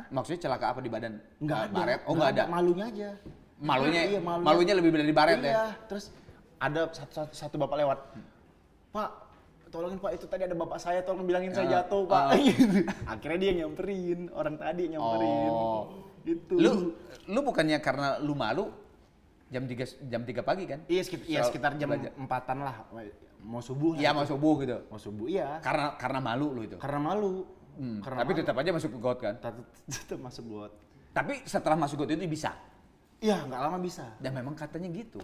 Maksudnya 0.09 0.39
celaka 0.41 0.65
apa 0.73 0.79
di 0.81 0.89
badan? 0.89 1.13
Enggak 1.37 1.59
ada. 1.69 1.73
Baret? 1.77 1.99
Oh, 2.09 2.13
enggak 2.17 2.29
ada. 2.33 2.43
Malunya 2.49 2.85
aja. 2.89 3.09
Malunya, 3.57 4.01
Iya, 4.05 4.19
malunya. 4.21 4.45
malunya 4.45 4.73
lebih 4.77 4.89
dari 4.93 5.13
baret 5.13 5.37
iya. 5.41 5.49
ya? 5.49 5.65
Terus 5.89 6.13
ada 6.57 6.89
satu, 6.89 7.11
satu, 7.13 7.33
satu 7.33 7.55
bapak 7.57 7.77
lewat. 7.81 7.99
Pak, 8.93 9.09
tolongin 9.67 9.99
Pak 9.99 10.11
itu 10.15 10.25
tadi 10.25 10.43
ada 10.47 10.55
bapak 10.55 10.79
saya 10.79 10.99
tolong 11.03 11.27
bilangin 11.27 11.51
saya 11.51 11.67
Ah, 11.67 11.71
jatuh 11.83 12.03
Pak. 12.07 12.25
Gitu. 12.47 12.79
Akhirnya 13.05 13.39
dia 13.39 13.51
nyamperin, 13.63 14.19
orang 14.31 14.55
tadi 14.55 14.83
nyamperin. 14.91 15.51
Oh. 15.51 15.83
Gitu. 16.23 16.53
Lu 16.59 16.71
lu 17.27 17.39
bukannya 17.43 17.79
karena 17.79 18.19
lu 18.19 18.35
malu 18.35 18.67
jam 19.47 19.63
3 19.63 20.11
jam 20.11 20.21
3 20.27 20.43
pagi 20.43 20.63
kan? 20.67 20.79
Iya 20.91 21.01
sekitar, 21.07 21.27
iya, 21.27 21.39
sekitar 21.43 21.71
jam 21.79 21.89
empatan 22.19 22.63
lah. 22.63 22.83
Mau 23.43 23.63
subuh. 23.63 23.95
Iya 23.95 24.11
mau 24.11 24.27
subuh 24.27 24.53
gitu. 24.63 24.77
Mau 24.91 24.99
subuh 24.99 25.27
iya. 25.31 25.63
Karena 25.63 25.95
karena 25.95 26.19
malu 26.19 26.51
lu 26.51 26.61
itu. 26.67 26.75
Karena 26.75 26.99
malu. 26.99 27.47
Hmm, 27.77 28.01
Karena 28.01 28.25
tapi 28.25 28.31
malu. 28.33 28.39
tetap 28.41 28.55
aja 28.57 28.69
masuk 28.73 28.89
got 28.97 29.19
kan. 29.21 29.35
tetap, 29.37 30.19
masuk 30.19 30.43
buat. 30.49 30.71
Tapi 31.13 31.45
setelah 31.45 31.77
masuk 31.77 32.03
got 32.03 32.09
itu 32.11 32.25
bisa. 32.25 32.51
Iya, 33.17 33.45
nggak 33.45 33.61
lama 33.61 33.77
bisa. 33.81 34.17
Dan 34.17 34.33
memang 34.35 34.57
katanya 34.57 34.89
gitu. 34.91 35.21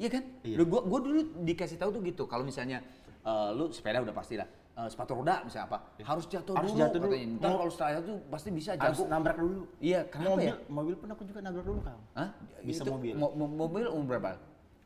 Iya 0.00 0.08
kan? 0.08 0.24
Iya. 0.40 0.56
Lu 0.56 0.64
gua, 0.64 0.80
gua 0.80 1.00
dulu 1.04 1.20
dikasih 1.44 1.76
tahu 1.76 1.92
tuh 1.92 2.00
gitu. 2.00 2.24
Kalau 2.24 2.40
misalnya 2.40 2.80
eh, 3.22 3.48
lu 3.52 3.68
sepeda 3.68 4.00
udah 4.00 4.12
pasti 4.12 4.34
lah. 4.34 4.48
Eh, 4.70 4.88
sepatu 4.88 5.12
roda 5.12 5.42
misalnya 5.42 5.66
apa? 5.66 5.78
Harus 6.00 6.24
jatuh 6.24 6.54
Harus 6.54 6.70
dulu 6.70 6.80
jatuh 6.80 6.98
dulu. 6.98 7.10
katanya. 7.10 7.26
Ntar 7.36 7.50
kalau 7.54 7.70
setelah 7.70 7.92
itu 7.98 8.14
pasti 8.26 8.48
bisa 8.50 8.70
Harus 8.72 8.96
jago. 8.96 9.02
nabrak 9.06 9.36
dulu. 9.36 9.60
Iya, 9.78 10.00
kenapa 10.06 10.30
mobil, 10.30 10.46
ya? 10.46 10.54
Mobil 10.66 10.94
pun 10.96 11.08
aku 11.10 11.22
juga 11.24 11.38
nabrak 11.40 11.64
dulu, 11.64 11.80
Kang. 11.82 12.00
Hah? 12.14 12.28
Bisa 12.60 12.80
Itu 12.82 12.90
mobil. 12.90 13.12
mo- 13.14 13.34
mo- 13.34 13.54
mobil 13.58 13.84
umur 13.86 14.06
berapa? 14.10 14.38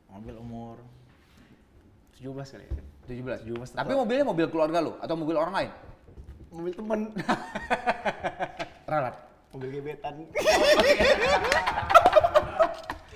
Mobil 0.07 0.35
umur 0.35 0.75
17 2.13 2.27
kali 2.49 2.63
ya. 2.65 2.73
17. 3.05 3.45
17 3.45 3.75
Tapi 3.75 3.91
mobilnya 3.93 4.25
mobil 4.25 4.47
keluarga 4.47 4.79
lu 4.79 4.93
atau 4.97 5.13
mobil 5.13 5.35
orang 5.35 5.53
lain? 5.53 5.71
Mobil 6.49 6.73
temen. 6.73 6.99
Ralat. 8.89 9.15
Mobil 9.51 9.69
gebetan. 9.73 10.15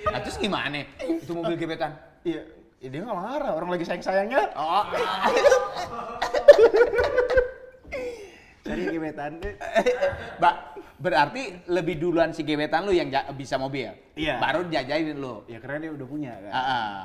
Nah, 0.06 0.20
terus 0.20 0.38
gimana? 0.38 0.84
Itu 1.00 1.32
mobil 1.34 1.56
gebetan. 1.56 1.92
Iya. 2.22 2.44
Ya, 2.80 2.88
dia 2.88 3.04
nggak 3.04 3.20
marah, 3.20 3.52
orang 3.60 3.76
lagi 3.76 3.84
sayang-sayangnya. 3.84 4.56
Oh, 4.56 4.88
Cari 8.64 8.84
gebetan. 8.88 9.44
Mbak, 10.40 10.56
berarti 11.04 11.44
lebih 11.68 12.00
duluan 12.00 12.32
si 12.32 12.48
gebetan 12.48 12.88
lu 12.88 12.96
yang 12.96 13.12
bisa 13.36 13.60
mobil. 13.60 13.92
Iya. 14.16 14.40
Baru 14.40 14.64
jajain 14.72 15.12
lu. 15.12 15.44
Ya 15.52 15.60
karena 15.60 15.78
dia 15.84 15.92
udah 15.92 16.08
punya 16.08 16.34
kan. 16.40 16.52
Ah, 16.56 16.62
ah. 16.64 16.96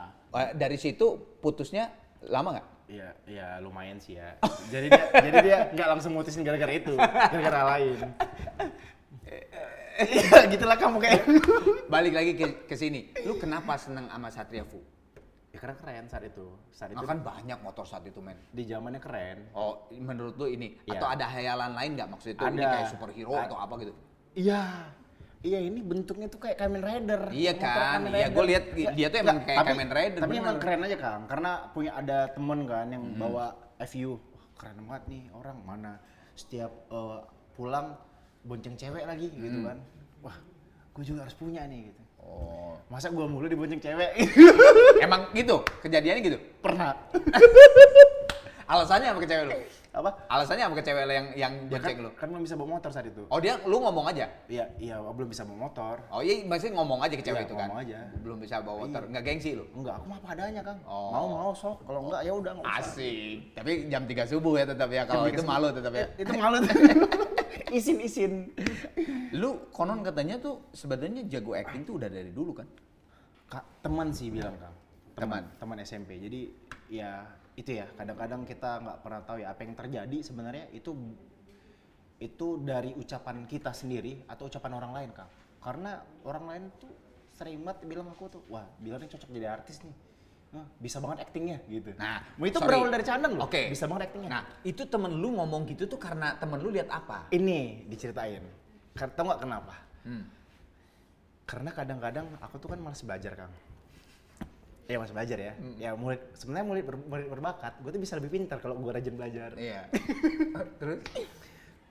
Eh, 0.47 0.55
Dari 0.55 0.79
situ 0.79 1.19
putusnya 1.43 1.91
lama 2.31 2.55
nggak? 2.55 2.67
Iya, 2.85 3.09
iya 3.27 3.47
lumayan 3.65 3.97
sih 3.99 4.21
ya. 4.21 4.37
jadi 4.69 4.93
dia 4.93 5.05
jadi 5.17 5.37
dia 5.41 5.59
nggak 5.73 5.89
langsung 5.89 6.13
mutusin 6.13 6.45
gara-gara 6.45 6.69
itu, 6.71 6.95
gara-gara 6.95 7.63
lain. 7.75 7.99
Iya, 9.95 10.51
gitulah 10.51 10.75
kamu 10.75 10.99
kayak. 10.99 11.23
Balik 11.87 12.19
lagi 12.19 12.35
ke, 12.35 12.67
ke 12.67 12.75
sini. 12.75 13.15
Lu 13.23 13.39
kenapa 13.39 13.79
seneng 13.79 14.11
sama 14.11 14.27
Satria 14.27 14.67
Fu? 14.67 14.83
Ya 15.55 15.63
karena 15.63 15.77
keren 15.79 16.05
saat 16.05 16.25
itu. 16.27 16.47
Saat 16.69 16.91
itu 16.91 16.99
Nah, 16.99 17.07
kan 17.07 17.19
banyak 17.23 17.59
motor 17.63 17.87
saat 17.87 18.03
itu, 18.03 18.19
men. 18.19 18.35
di 18.51 18.67
zamannya 18.67 18.99
keren. 18.99 19.55
Oh, 19.55 19.87
menurut 19.89 20.35
lu 20.35 20.51
ini 20.51 20.75
Iya. 20.83 20.99
atau 20.99 21.07
ada 21.09 21.31
hayalan 21.31 21.73
lain 21.73 21.91
nggak 21.95 22.11
maksud 22.11 22.35
itu 22.35 22.43
ini 22.45 22.59
Ada. 22.59 22.71
kayak 22.75 22.89
superhero 22.91 23.31
A- 23.33 23.47
atau 23.47 23.57
apa 23.57 23.75
gitu? 23.79 23.95
Iya. 24.35 24.63
Iya 25.45 25.59
ini 25.61 25.79
bentuknya 25.79 26.27
tuh 26.27 26.41
kayak 26.41 26.57
Kamen 26.57 26.81
Rider. 26.81 27.21
Iya 27.29 27.53
Motor 27.53 27.69
kan? 27.69 28.01
Iya, 28.09 28.27
gua 28.33 28.45
lihat 28.45 28.65
dia 28.73 29.07
tuh 29.07 29.19
emang 29.21 29.39
kayak 29.45 29.59
tapi- 29.61 29.71
Kamen 29.71 29.91
Rider, 29.93 30.21
Tapi 30.25 30.35
emang 30.35 30.57
keren 30.59 30.81
aja 30.83 30.97
Kang, 30.97 31.23
karena 31.29 31.51
punya 31.71 31.93
ada 31.95 32.19
temen 32.29 32.61
kan 32.65 32.87
yang 32.89 33.05
bawa 33.15 33.47
FU. 33.79 34.17
Wah, 34.17 34.45
keren 34.57 34.77
banget 34.83 35.05
nih 35.07 35.23
orang 35.31 35.57
mana 35.63 35.93
setiap 36.35 36.73
eh, 36.89 37.19
pulang 37.53 37.95
bonceng 38.43 38.75
cewek 38.75 39.05
lagi 39.05 39.29
gitu 39.31 39.59
kan. 39.63 39.79
Wah, 40.19 40.37
gue 40.91 41.05
juga 41.05 41.29
harus 41.29 41.37
punya 41.37 41.63
nih 41.65 41.93
gitu. 41.93 42.03
Oh. 42.25 42.75
Masa 42.89 43.09
gua 43.09 43.25
mulu 43.25 43.47
dibonceng 43.47 43.79
cewek? 43.79 44.11
Emang 45.05 45.29
gitu? 45.33 45.61
Kejadiannya 45.81 46.23
gitu? 46.23 46.39
Pernah. 46.59 46.97
Alasannya 48.65 49.13
apa 49.13 49.21
ke 49.21 49.29
cewek 49.29 49.45
lu? 49.45 49.53
Apa? 49.93 50.11
Alasannya 50.25 50.65
apa 50.65 50.75
ke 50.81 50.83
cewek 50.83 51.05
lu 51.05 51.13
yang 51.13 51.27
yang 51.37 51.53
Ya 51.69 51.77
bonceng 51.77 51.97
kan, 51.97 52.05
lu? 52.09 52.11
kan 52.17 52.27
belum 52.33 52.43
bisa 52.49 52.55
bawa 52.57 52.69
motor 52.73 52.91
saat 52.91 53.05
itu. 53.05 53.23
Oh 53.29 53.37
dia 53.37 53.61
lu 53.63 53.77
ngomong 53.77 54.09
aja? 54.09 54.25
Iya, 54.49 54.65
iya 54.81 54.97
belum 55.05 55.29
bisa 55.29 55.45
bawa 55.45 55.69
motor. 55.69 56.01
Oh 56.09 56.25
iya 56.25 56.41
maksudnya 56.49 56.81
ngomong 56.81 57.05
aja 57.05 57.13
ke 57.13 57.21
cewek 57.21 57.45
Iya, 57.45 57.47
itu 57.47 57.55
kan? 57.55 57.69
ngomong 57.69 57.81
aja. 57.85 57.99
Belum 58.25 58.39
bisa 58.41 58.57
bawa 58.65 58.77
motor, 58.89 59.03
nggak 59.05 59.21
gengsi 59.23 59.51
lu? 59.53 59.69
Enggak, 59.77 60.01
aku 60.01 60.07
mah 60.09 60.17
apa 60.17 60.29
adanya, 60.33 60.61
Kang. 60.65 60.79
Oh. 60.89 61.09
Mau 61.13 61.27
mau 61.29 61.53
sok, 61.53 61.77
kalau 61.85 62.01
enggak 62.09 62.21
ya 62.25 62.33
udah 62.33 62.53
enggak 62.57 62.67
usah. 62.73 62.81
Asik. 62.89 63.37
Tapi 63.53 63.73
jam 63.93 64.03
3 64.09 64.33
subuh 64.33 64.53
ya 64.57 64.65
tetap 64.65 64.89
ya. 64.89 65.03
Kalau 65.05 65.25
itu 65.29 65.43
malu 65.45 65.69
tetap 65.69 65.93
ya. 65.93 66.07
Itu 66.17 66.33
malu. 66.33 66.57
Isin-isin. 67.71 68.53
Lu 69.33 69.71
konon 69.73 70.05
katanya 70.05 70.37
tuh 70.41 70.69
sebenarnya 70.77 71.25
jago 71.31 71.57
acting 71.57 71.87
tuh 71.89 71.97
udah 71.97 72.09
dari 72.11 72.31
dulu 72.35 72.61
kan? 72.61 72.69
Kak, 73.49 73.65
teman 73.85 74.13
sih 74.13 74.29
bilang, 74.29 74.57
Kang. 74.61 74.75
Teman? 75.15 75.43
Teman 75.57 75.79
SMP. 75.85 76.19
Jadi 76.21 76.41
ya 76.91 77.25
itu 77.55 77.71
ya, 77.79 77.87
kadang-kadang 77.95 78.43
kita 78.45 78.83
nggak 78.83 78.99
pernah 79.01 79.21
tahu 79.23 79.37
ya 79.41 79.55
apa 79.55 79.61
yang 79.63 79.75
terjadi 79.79 80.19
sebenarnya 80.27 80.67
itu 80.75 80.91
itu 82.19 82.49
dari 82.63 82.95
ucapan 82.95 83.47
kita 83.47 83.71
sendiri 83.71 84.27
atau 84.27 84.51
ucapan 84.51 84.73
orang 84.77 84.93
lain, 84.93 85.11
Kang. 85.15 85.31
Karena 85.63 86.03
orang 86.27 86.45
lain 86.51 86.65
tuh 86.77 86.93
sering 87.35 87.63
banget 87.63 87.89
bilang 87.89 88.09
aku 88.11 88.31
tuh, 88.31 88.43
wah, 88.53 88.67
bilangnya 88.79 89.11
cocok 89.17 89.31
jadi 89.33 89.49
artis 89.51 89.83
nih. 89.83 89.97
Nah, 90.55 90.67
bisa 90.79 91.03
banget 91.03 91.27
actingnya 91.27 91.59
gitu. 91.67 91.91
Nah, 91.99 92.23
itu 92.39 92.55
sorry. 92.63 92.69
berawal 92.71 92.89
dari 92.95 93.03
candang 93.03 93.33
loh. 93.35 93.51
Oke. 93.51 93.75
Bisa 93.75 93.91
banget 93.91 94.07
actingnya. 94.07 94.31
Nah, 94.31 94.43
itu 94.63 94.87
temen 94.87 95.11
lu 95.19 95.35
ngomong 95.35 95.67
gitu 95.67 95.91
tuh 95.91 95.99
karena 95.99 96.39
temen 96.39 96.63
lu 96.63 96.71
lihat 96.71 96.87
apa? 96.95 97.27
ini 97.35 97.83
diceritain. 97.91 98.47
Tahu 98.95 99.25
nggak 99.27 99.43
kenapa? 99.43 99.75
Hmm. 100.07 100.31
Karena 101.43 101.75
kadang-kadang 101.75 102.27
aku 102.39 102.63
tuh 102.63 102.71
kan 102.71 102.79
malas 102.79 103.03
belajar, 103.03 103.35
Kang. 103.35 103.51
Ya 104.87 104.97
malas 105.03 105.11
belajar 105.11 105.39
ya. 105.43 105.53
Hmm. 105.59 105.75
Ya 105.83 105.91
murid 105.99 106.23
sebenarnya 106.39 106.67
murid, 106.71 106.85
ber- 106.87 107.07
murid 107.11 107.27
berbakat, 107.35 107.73
gue 107.83 107.91
tuh 107.91 107.99
bisa 107.99 108.15
lebih 108.15 108.31
pintar 108.39 108.63
kalau 108.63 108.79
gue 108.79 108.93
rajin 108.95 109.19
belajar. 109.19 109.59
Iya. 109.59 109.91
Terus? 110.79 111.03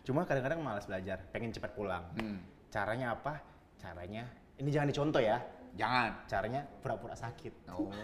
Cuma 0.08 0.24
kadang-kadang 0.24 0.63
malas 0.63 0.88
belajar, 0.88 1.20
pengen 1.36 1.51
cepat 1.51 1.75
pulang. 1.75 2.08
Hmm. 2.15 2.39
Caranya 2.72 3.12
apa? 3.20 3.43
Caranya 3.75 4.24
ini 4.55 4.72
jangan 4.72 4.88
dicontoh 4.88 5.20
ya. 5.20 5.43
Jangan. 5.74 6.10
Caranya 6.25 6.62
pura-pura 6.80 7.13
sakit. 7.13 7.53
Oh. 7.70 7.89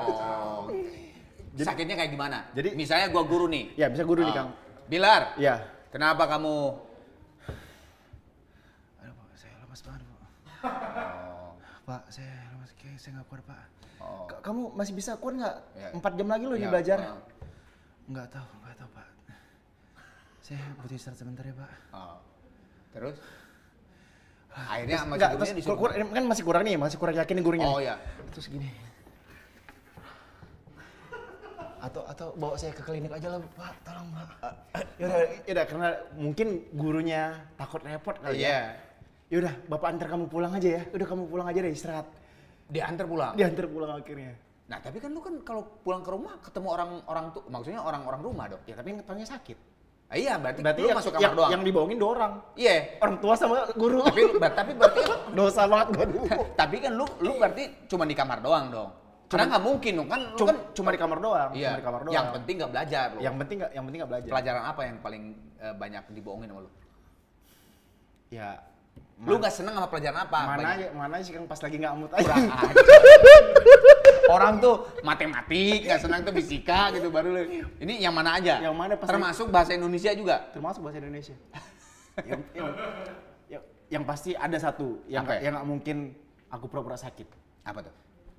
Oh. 0.00 0.72
Sakitnya 1.52 1.94
kayak 1.94 2.10
gimana? 2.10 2.48
Jadi- 2.52 2.72
misalnya 2.72 3.08
gua 3.08 3.22
guru 3.22 3.44
nih. 3.46 3.74
Ya 3.74 3.86
bisa 3.86 4.02
guru 4.02 4.22
nih 4.22 4.32
Ah. 4.32 4.36
Kang. 4.38 4.50
Bilar, 4.86 5.22
Iya. 5.36 5.60
kenapa 5.88 6.24
kamu 6.26 6.54
Aduh 8.98 9.12
Pak, 9.12 9.28
saya 9.34 9.54
lemas 9.58 9.80
banget 9.82 10.00
Pak. 10.02 10.30
Pak, 11.82 12.02
saya 12.08 12.32
lemas, 12.48 12.70
kayak 12.74 12.96
saya 12.96 13.10
nggak 13.14 13.28
kuat 13.28 13.42
Pak. 13.44 13.60
Oh. 13.98 14.24
Ka- 14.26 14.40
Kamu 14.42 14.72
masih 14.72 14.94
bisa 14.94 15.14
kuat 15.14 15.34
nggak? 15.36 15.56
Ya. 15.74 15.88
Empat 15.92 16.12
jam 16.14 16.28
lagi 16.28 16.44
loh 16.44 16.56
ini 16.56 16.64
Ya, 16.64 16.72
belajar. 16.72 16.98
ah. 17.02 17.18
Nggak 18.06 18.26
tahu, 18.30 18.48
nggak 18.62 18.76
tahu 18.76 18.88
Pak. 18.90 19.08
Saya 20.40 20.62
butuh 20.76 20.96
istirahat 20.96 21.18
sebentar 21.18 21.44
ya 21.44 21.54
Pak. 21.54 21.70
Oh. 21.92 22.16
Terus? 22.90 23.16
Akhirnya 24.50 24.98
sama 24.98 25.14
si 25.14 25.22
gurunya 25.22 25.54
disuruh. 25.54 25.78
kur- 25.78 25.94
kur- 25.94 26.14
kan 26.14 26.24
masih 26.26 26.44
kurang 26.44 26.62
nih, 26.66 26.74
masih 26.74 26.96
kurang 26.98 27.16
yakin 27.16 27.34
nih 27.38 27.44
gurunya. 27.44 27.66
Oh 27.66 27.78
nih. 27.78 27.86
ya. 27.86 27.94
Terus 28.34 28.46
gini. 28.50 28.68
Atau 31.80 32.04
atau 32.04 32.36
bawa 32.36 32.60
saya 32.60 32.76
ke 32.76 32.84
klinik 32.84 33.08
aja 33.08 33.32
lah 33.32 33.40
Pak, 33.56 33.72
tolong 33.88 34.08
Pak. 34.12 34.28
Yaudah, 35.00 35.20
yaudah 35.48 35.64
karena 35.64 35.88
mungkin 36.12 36.48
gurunya 36.76 37.22
takut 37.56 37.80
repot 37.80 38.20
kali 38.20 38.44
Iya. 38.44 38.48
ya. 38.52 38.60
Yaudah, 39.30 39.54
Bapak 39.64 39.88
antar 39.96 40.06
kamu 40.12 40.26
pulang 40.28 40.52
aja 40.52 40.68
ya. 40.76 40.82
Udah 40.92 41.06
kamu 41.08 41.24
pulang 41.30 41.46
aja 41.48 41.58
deh 41.62 41.72
istirahat. 41.72 42.06
Diantar 42.68 43.06
pulang. 43.08 43.32
Diantar 43.32 43.64
pulang 43.70 43.96
akhirnya. 43.96 44.34
Nah, 44.68 44.78
tapi 44.78 45.02
kan 45.02 45.10
lu 45.10 45.18
kan 45.18 45.34
kalau 45.42 45.62
pulang 45.82 46.02
ke 46.04 46.10
rumah 46.12 46.36
ketemu 46.38 46.68
orang-orang 46.70 47.24
tuh 47.34 47.42
maksudnya 47.48 47.80
orang-orang 47.82 48.20
rumah 48.22 48.44
dong. 48.46 48.62
Ya 48.68 48.74
tapi 48.76 48.94
yang 48.94 49.00
sakit. 49.26 49.58
Ah, 50.10 50.18
iya, 50.18 50.34
berarti, 50.42 50.58
Berarti 50.58 50.80
lu 50.82 50.88
yang, 50.90 50.98
masuk 50.98 51.12
kamar 51.14 51.22
yang, 51.22 51.34
doang. 51.38 51.50
yang 51.54 51.62
dibohongin 51.62 51.98
dua 52.02 52.10
orang. 52.18 52.32
Iya. 52.58 52.98
Orang 52.98 53.16
tua 53.22 53.34
sama 53.38 53.70
guru. 53.78 54.02
Tapi 54.02 54.22
tapi 54.42 54.70
berarti 54.74 55.00
Dosa 55.38 55.62
banget 55.70 55.88
gua 55.94 56.06
dulu. 56.10 56.26
tapi 56.60 56.76
kan 56.82 56.92
lu 56.98 57.06
lu 57.22 57.32
berarti 57.38 57.62
cuma 57.86 58.02
di 58.02 58.14
kamar 58.18 58.42
doang 58.42 58.66
dong. 58.74 58.90
Karena 59.30 59.46
nggak 59.54 59.62
mungkin 59.62 59.92
dong 59.94 60.08
kan 60.10 60.20
Cuma, 60.34 60.48
kan 60.50 60.56
cuma 60.74 60.88
di 60.90 60.98
kamar 60.98 61.18
doang. 61.22 61.50
iya. 61.54 61.70
Cuma 61.70 61.78
di 61.78 61.86
kamar 61.86 62.00
doang. 62.02 62.14
Yang 62.18 62.26
penting 62.34 62.54
nggak 62.58 62.72
belajar 62.74 63.06
lu. 63.14 63.18
yang 63.22 63.34
penting 63.38 63.56
nggak 63.62 63.70
yang 63.70 63.84
penting 63.86 63.98
nggak 64.02 64.10
belajar. 64.10 64.30
Pelajaran 64.34 64.62
apa 64.66 64.80
yang 64.82 64.96
paling 64.98 65.22
eh, 65.62 65.74
banyak 65.78 66.02
dibohongin 66.10 66.48
sama 66.50 66.60
lu? 66.66 66.70
Ya. 68.34 68.50
Lu 69.22 69.34
nggak 69.38 69.54
seneng 69.54 69.74
sama 69.78 69.86
pelajaran 69.86 70.18
apa? 70.26 70.38
mana 70.42 70.68
aja 70.74 70.86
mana 70.90 71.14
sih 71.22 71.30
kan 71.38 71.46
pas 71.46 71.60
lagi 71.62 71.76
nggak 71.78 71.94
mood 71.94 72.10
aja. 72.18 72.34
Kurang. 72.34 72.42
Orang 74.30 74.54
tuh 74.58 74.74
matematik, 75.02 75.84
nggak 75.84 76.00
senang 76.00 76.20
tuh 76.22 76.32
fisika 76.32 76.88
gitu 76.90 77.08
baru 77.08 77.28
lu. 77.32 77.42
Ini 77.76 77.94
yang 78.00 78.14
mana 78.14 78.38
aja? 78.38 78.58
Yang 78.58 78.76
mana 78.76 78.92
pas 78.94 79.06
Termasuk 79.06 79.46
bahasa 79.48 79.72
Indonesia 79.72 80.10
juga. 80.12 80.36
Termasuk 80.50 80.80
bahasa 80.80 80.98
Indonesia. 80.98 81.34
yang, 82.30 82.40
yang, 82.52 82.68
yang, 83.48 83.62
yang 83.90 84.02
pasti 84.04 84.30
ada 84.32 84.56
satu 84.56 85.02
yang 85.06 85.24
Apa 85.24 85.36
ya? 85.36 85.40
yang 85.42 85.52
nggak 85.56 85.66
mungkin 85.66 85.96
aku 86.48 86.64
pura-pura 86.66 86.94
sakit. 86.94 87.26
Apa 87.62 87.82
tuh? 87.82 87.94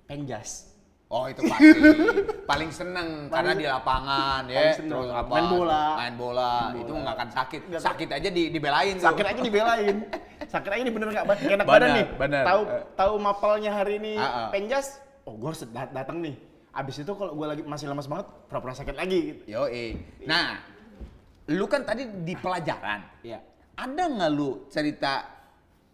Penjas. 0.06 0.72
Oh 1.08 1.28
itu 1.28 1.44
pasti 1.44 1.76
paling 2.52 2.72
seneng 2.72 3.28
karena 3.28 3.52
di 3.52 3.68
lapangan 3.68 4.48
ya 4.48 4.56
paling 4.56 4.76
seneng. 4.80 4.92
terus 4.96 5.10
apa 5.12 5.28
Main 5.30 5.48
bola. 5.52 5.84
main 6.00 6.16
bola, 6.16 6.52
Main 6.72 6.80
itu 6.80 6.88
bola. 6.88 7.02
nggak 7.04 7.16
akan 7.20 7.30
sakit 7.30 7.62
Nggak 7.68 7.84
sakit 7.84 8.10
aja 8.16 8.30
di 8.32 8.44
dibelain 8.48 8.94
tuh. 8.96 9.06
Sakit 9.12 9.26
aja 9.28 9.40
dibelain. 9.44 9.96
Sakit 10.52 10.68
aja 10.68 10.80
ini 10.80 10.92
bener 10.92 11.08
nggak 11.12 11.26
enak 11.28 11.48
Bener, 11.48 11.68
badan 11.68 11.90
nih. 11.96 12.06
bener. 12.16 12.44
Tahu 12.44 12.62
Eh. 12.64 12.84
tahu 12.96 13.14
mapalnya 13.20 13.72
hari 13.74 14.00
ini 14.00 14.16
Ah, 14.16 14.24
ah. 14.24 14.48
penjas. 14.52 15.04
Oh 15.32 15.40
gue 15.40 15.48
harus 15.48 15.64
dat- 15.72 15.96
datang 15.96 16.20
nih. 16.20 16.36
Abis 16.76 17.08
itu 17.08 17.12
kalau 17.16 17.32
gue 17.40 17.48
lagi 17.48 17.64
masih 17.64 17.88
lemas 17.88 18.08
banget, 18.12 18.28
pura-pura 18.52 18.76
sakit 18.76 18.96
lagi. 18.96 19.20
Gitu. 19.40 19.56
Yo 19.56 19.64
Nah, 20.28 20.60
lu 21.48 21.66
kan 21.72 21.88
tadi 21.88 22.04
di 22.28 22.36
pelajaran. 22.36 23.24
Iya. 23.24 23.40
Ada 23.80 24.04
nggak 24.12 24.32
lu 24.36 24.68
cerita 24.68 25.24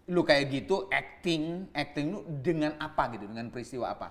lu 0.09 0.25
kayak 0.25 0.49
gitu 0.49 0.89
acting 0.89 1.69
acting 1.69 2.05
lu 2.17 2.19
dengan 2.41 2.73
apa 2.81 3.13
gitu 3.13 3.29
dengan 3.29 3.53
peristiwa 3.53 3.93
apa? 3.93 4.09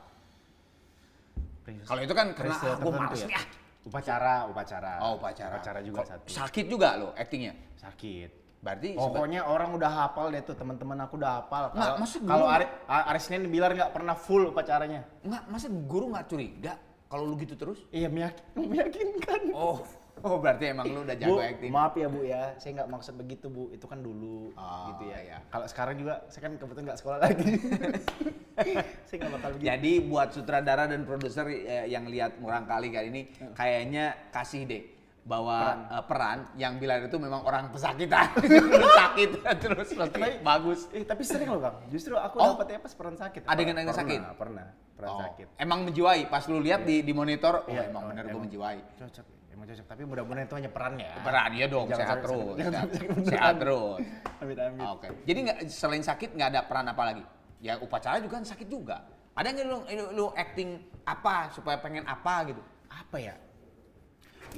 Kalau 1.66 1.98
itu 1.98 2.14
kan 2.14 2.30
karena 2.30 2.54
Peristiwa 2.54 2.70
ah, 2.70 2.78
gue 2.78 2.92
males 2.94 3.18
ya? 3.18 3.26
nih 3.26 3.36
ah. 3.42 3.46
Upacara, 3.86 4.34
upacara. 4.46 4.92
Oh 5.02 5.12
upacara. 5.18 5.50
Upacara 5.58 5.78
juga 5.82 5.98
Kok 6.02 6.06
satu. 6.06 6.26
Sakit 6.30 6.64
juga 6.70 6.94
lo 6.94 7.10
actingnya. 7.18 7.54
Sakit. 7.74 8.45
Berarti 8.66 8.98
Pokoknya 8.98 9.46
orang 9.46 9.70
udah 9.72 9.90
hafal 9.96 10.26
deh 10.28 10.42
tuh 10.42 10.58
teman-teman 10.58 10.98
aku 10.98 11.14
udah 11.16 11.38
hafal. 11.38 11.70
Nggak, 11.70 11.78
Kalau 11.78 11.96
maksud 11.96 12.20
kalau 12.20 12.44
guru- 12.44 12.54
Ari, 12.58 12.66
Aris 13.06 13.22
Senin 13.22 13.46
bilar 13.46 13.70
nggak 13.70 13.92
pernah 13.94 14.18
full 14.18 14.50
upacaranya. 14.50 15.06
nggak 15.22 15.42
masa 15.46 15.66
guru 15.70 16.10
nggak 16.10 16.26
curiga 16.26 16.74
kalau 17.06 17.22
lu 17.24 17.38
gitu 17.38 17.54
terus? 17.54 17.78
Iya 17.88 18.10
meyak- 18.10 18.42
meyakinkan. 18.58 19.54
Oh, 19.54 19.86
oh 20.26 20.36
berarti 20.36 20.74
emang 20.74 20.90
lu 20.90 21.06
udah 21.06 21.14
jago 21.14 21.30
Bu, 21.30 21.46
acting. 21.46 21.70
maaf 21.70 21.94
ya 21.94 22.10
bu 22.10 22.20
ya, 22.20 22.58
saya 22.58 22.82
nggak 22.82 22.90
maksud 22.90 23.14
begitu 23.14 23.46
bu. 23.46 23.70
Itu 23.70 23.86
kan 23.86 24.02
dulu 24.02 24.50
Oh, 24.58 24.90
gitu 24.90 25.14
ya. 25.14 25.18
iya. 25.22 25.38
Kalau 25.46 25.66
sekarang 25.70 25.94
juga 25.94 26.26
saya 26.26 26.42
kan 26.42 26.58
kebetulan 26.58 26.84
nggak 26.90 26.98
sekolah 26.98 27.18
lagi. 27.22 27.46
saya 29.06 29.16
nggak 29.16 29.32
bakal 29.32 29.48
begitu. 29.54 29.66
Jadi 29.68 29.92
buat 30.02 30.28
sutradara 30.32 30.90
dan 30.90 31.06
produser 31.06 31.46
eh, 31.46 31.86
yang 31.86 32.10
lihat 32.10 32.42
murang 32.42 32.66
kali 32.66 32.90
kali 32.90 33.06
ini 33.08 33.22
kayaknya 33.54 34.04
kasih 34.32 34.66
deh 34.66 34.82
bahwa 35.26 35.58
eh, 35.90 36.04
peran, 36.06 36.38
yang 36.54 36.78
bilang 36.78 37.02
itu 37.02 37.18
memang 37.18 37.42
orang 37.42 37.66
pesakitan 37.68 38.30
sakit 39.02 39.30
terus 39.58 39.90
Tapi- 39.90 40.38
bagus. 40.38 40.86
Eh, 40.90 41.02
tapi 41.02 41.26
sering 41.26 41.50
loh 41.50 41.58
kang. 41.60 41.82
Justru 41.90 42.14
aku 42.14 42.38
Oh. 42.38 42.54
dapetnya 42.54 42.78
pas 42.78 42.94
peran 42.94 43.18
sakit. 43.18 43.42
Adegan 43.44 43.74
yang 43.74 43.90
sakit? 43.90 44.22
Pernah, 44.32 44.66
peran 44.94 45.10
Oh, 45.10 45.18
sakit. 45.20 45.46
Emang 45.58 45.82
menjiwai 45.82 46.30
pas 46.30 46.46
lu 46.46 46.62
lihat 46.62 46.86
di 46.86 47.02
di 47.02 47.10
monitor, 47.10 47.66
oh 47.66 47.68
Iya, 47.68 47.90
emang 47.90 48.06
bener 48.06 48.24
gue 48.24 48.38
menjiwai. 48.40 48.78
Cocok, 48.94 49.26
emang 49.50 49.66
cocok. 49.66 49.86
Tapi 49.88 50.02
mudah-mudahan 50.04 50.46
itu 50.46 50.54
hanya 50.54 50.70
perannya. 50.70 51.10
Peran 51.20 51.50
ya 51.52 51.66
dong, 51.66 51.86
Jangan 51.86 52.00
sehat 52.00 52.16
terus, 52.22 52.54
sehat, 52.56 52.88
sehat 53.26 53.54
terus. 53.58 53.98
Amit 54.38 54.56
amit. 54.56 54.86
Oke. 54.88 55.08
Jadi 55.22 55.38
nggak 55.42 55.58
selain 55.66 56.04
sakit 56.06 56.38
nggak 56.38 56.48
ada 56.54 56.60
peran 56.62 56.86
apa 56.86 57.02
lagi? 57.02 57.24
Ya 57.58 57.74
upacara 57.76 58.22
juga 58.22 58.38
kan 58.38 58.46
sakit 58.46 58.68
juga. 58.70 59.02
Ada 59.34 59.48
nggak 59.50 59.66
lu, 59.66 59.78
lu, 59.82 60.04
lu 60.14 60.26
acting 60.32 60.78
apa 61.02 61.50
supaya 61.50 61.76
pengen 61.76 62.06
apa 62.06 62.46
gitu? 62.46 62.62
Apa 62.86 63.18
ya? 63.18 63.34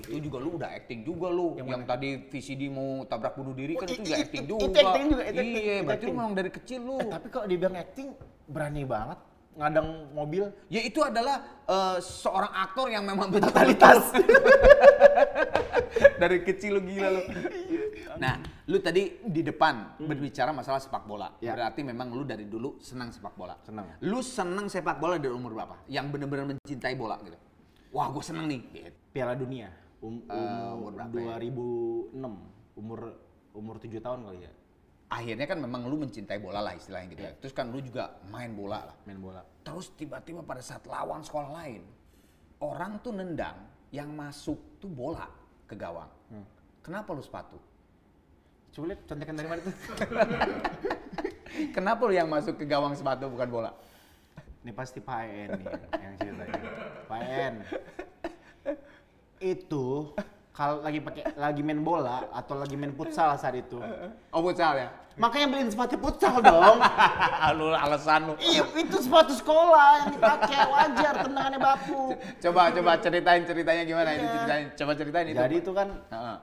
Itu 0.06 0.18
juga 0.22 0.38
lu 0.38 0.50
udah 0.58 0.70
acting 0.70 1.00
juga 1.02 1.28
lu. 1.28 1.58
Yang, 1.58 1.82
tadi 1.88 2.08
VCD 2.30 2.62
mau 2.70 3.02
tabrak 3.04 3.34
bunuh 3.34 3.52
diri 3.52 3.74
kan 3.74 3.88
itu 3.90 4.02
juga 4.04 4.14
i- 4.14 4.22
acting 4.22 4.44
juga. 4.46 4.64
itu 4.64 4.78
acting 4.78 5.06
juga, 5.10 5.22
Iya, 5.28 5.76
berarti 5.82 6.04
lu 6.06 6.12
memang 6.14 6.34
dari 6.34 6.50
kecil 6.52 6.80
lu. 6.84 6.96
Eh, 7.02 7.08
tapi 7.10 7.26
kalau 7.28 7.46
dibilang 7.46 7.76
acting 7.76 8.08
berani 8.48 8.84
banget 8.86 9.18
ngadang 9.58 10.14
mobil 10.14 10.54
Ya 10.70 10.80
itu 10.86 11.02
adalah 11.02 11.42
eh, 11.66 11.98
seorang 11.98 12.52
aktor 12.54 12.86
yang 12.88 13.02
memang 13.02 13.34
totalitas. 13.34 14.06
dari 16.22 16.38
kecil 16.46 16.78
lu 16.78 16.82
gila 16.86 17.08
lu. 17.10 17.22
Nah, 18.18 18.34
lu 18.66 18.82
tadi 18.82 19.14
di 19.22 19.46
depan 19.46 19.94
berbicara 20.02 20.50
masalah 20.50 20.82
sepak 20.82 21.06
bola. 21.06 21.38
Ya. 21.38 21.54
Berarti 21.54 21.86
memang 21.86 22.10
lu 22.10 22.26
dari 22.26 22.50
dulu 22.50 22.74
senang 22.82 23.14
sepak 23.14 23.38
bola. 23.38 23.54
Senang. 23.62 23.86
Lu 24.02 24.18
senang 24.26 24.66
sepak 24.66 24.98
bola 24.98 25.22
dari 25.22 25.30
umur 25.30 25.54
berapa? 25.54 25.86
Yang 25.86 26.18
bener-bener 26.18 26.58
mencintai 26.58 26.98
bola 26.98 27.14
gitu. 27.22 27.38
Wah, 27.94 28.10
gue 28.10 28.24
seneng 28.26 28.50
nih. 28.50 28.90
Piala 29.14 29.38
Dunia 29.38 29.70
um, 30.02 30.22
Eh, 30.26 30.34
umur 30.74 30.92
umur, 30.92 30.92
berapa 30.94 31.16
ya? 31.18 31.36
2006 32.14 32.78
umur 32.78 33.00
umur 33.54 33.74
7 33.82 33.98
tahun 33.98 34.20
kali 34.28 34.40
ya 34.46 34.52
Akhirnya 35.08 35.46
kan 35.48 35.58
memang 35.58 35.88
lu 35.88 35.96
mencintai 36.04 36.36
bola 36.36 36.60
lah 36.60 36.76
istilahnya 36.76 37.08
gitu 37.16 37.22
ya. 37.24 37.32
Terus 37.40 37.56
kan 37.56 37.72
lu 37.72 37.80
juga 37.80 38.20
main 38.28 38.52
bola 38.52 38.92
lah. 38.92 38.96
main 39.08 39.16
bola. 39.16 39.40
Terus 39.64 39.88
tiba-tiba 39.96 40.44
pada 40.44 40.60
saat 40.60 40.84
lawan 40.84 41.24
sekolah 41.24 41.48
lain, 41.48 41.80
orang 42.60 43.00
tuh 43.00 43.16
nendang 43.16 43.56
yang 43.88 44.12
masuk 44.12 44.60
tuh 44.76 44.92
bola 44.92 45.24
ke 45.64 45.72
gawang. 45.72 46.12
Kenapa 46.84 47.16
lu 47.16 47.24
sepatu? 47.24 47.56
Coba 48.68 48.92
lihat 48.92 49.00
contekan 49.08 49.32
dari 49.32 49.48
mana 49.48 49.60
tuh? 49.64 49.74
Kenapa 51.76 52.04
lu 52.04 52.12
yang 52.12 52.28
masuk 52.28 52.60
ke 52.60 52.68
gawang 52.68 52.92
sepatu 52.92 53.32
bukan 53.32 53.48
bola? 53.48 53.72
Ini 54.60 54.76
pasti 54.76 55.00
Pak 55.00 55.20
En 55.24 55.48
nih 55.56 55.66
yang 56.04 56.14
ceritanya. 56.20 56.60
Pak 57.08 57.20
En. 57.24 57.54
Itu 59.38 60.12
kalau 60.50 60.82
lagi 60.82 60.98
pakai 60.98 61.22
lagi 61.38 61.62
main 61.62 61.78
bola 61.80 62.26
atau 62.34 62.58
lagi 62.58 62.74
main 62.74 62.90
futsal 62.90 63.38
saat 63.38 63.54
itu. 63.54 63.78
Oh 64.34 64.42
futsal 64.42 64.74
ya? 64.74 64.90
Makanya 65.14 65.46
beliin 65.50 65.70
sepatu 65.70 65.98
futsal 65.98 66.38
dong. 66.38 66.78
lu 67.58 67.74
alasan 67.74 68.30
lu. 68.30 68.34
iya, 68.38 68.62
itu 68.74 68.98
sepatu 68.98 69.34
sekolah 69.34 69.86
yang 69.98 70.08
dipakai 70.14 70.58
wajar 70.66 71.14
tendangannya 71.22 71.58
bapu. 71.58 72.14
Coba 72.38 72.70
coba 72.70 72.92
ceritain 72.98 73.42
ceritanya 73.42 73.82
gimana 73.82 74.14
ini 74.14 74.26
ceritain. 74.26 74.66
Coba 74.74 74.92
ceritain 74.94 75.26
itu. 75.30 75.38
Jadi 75.38 75.54
itu 75.58 75.70
kan 75.74 75.88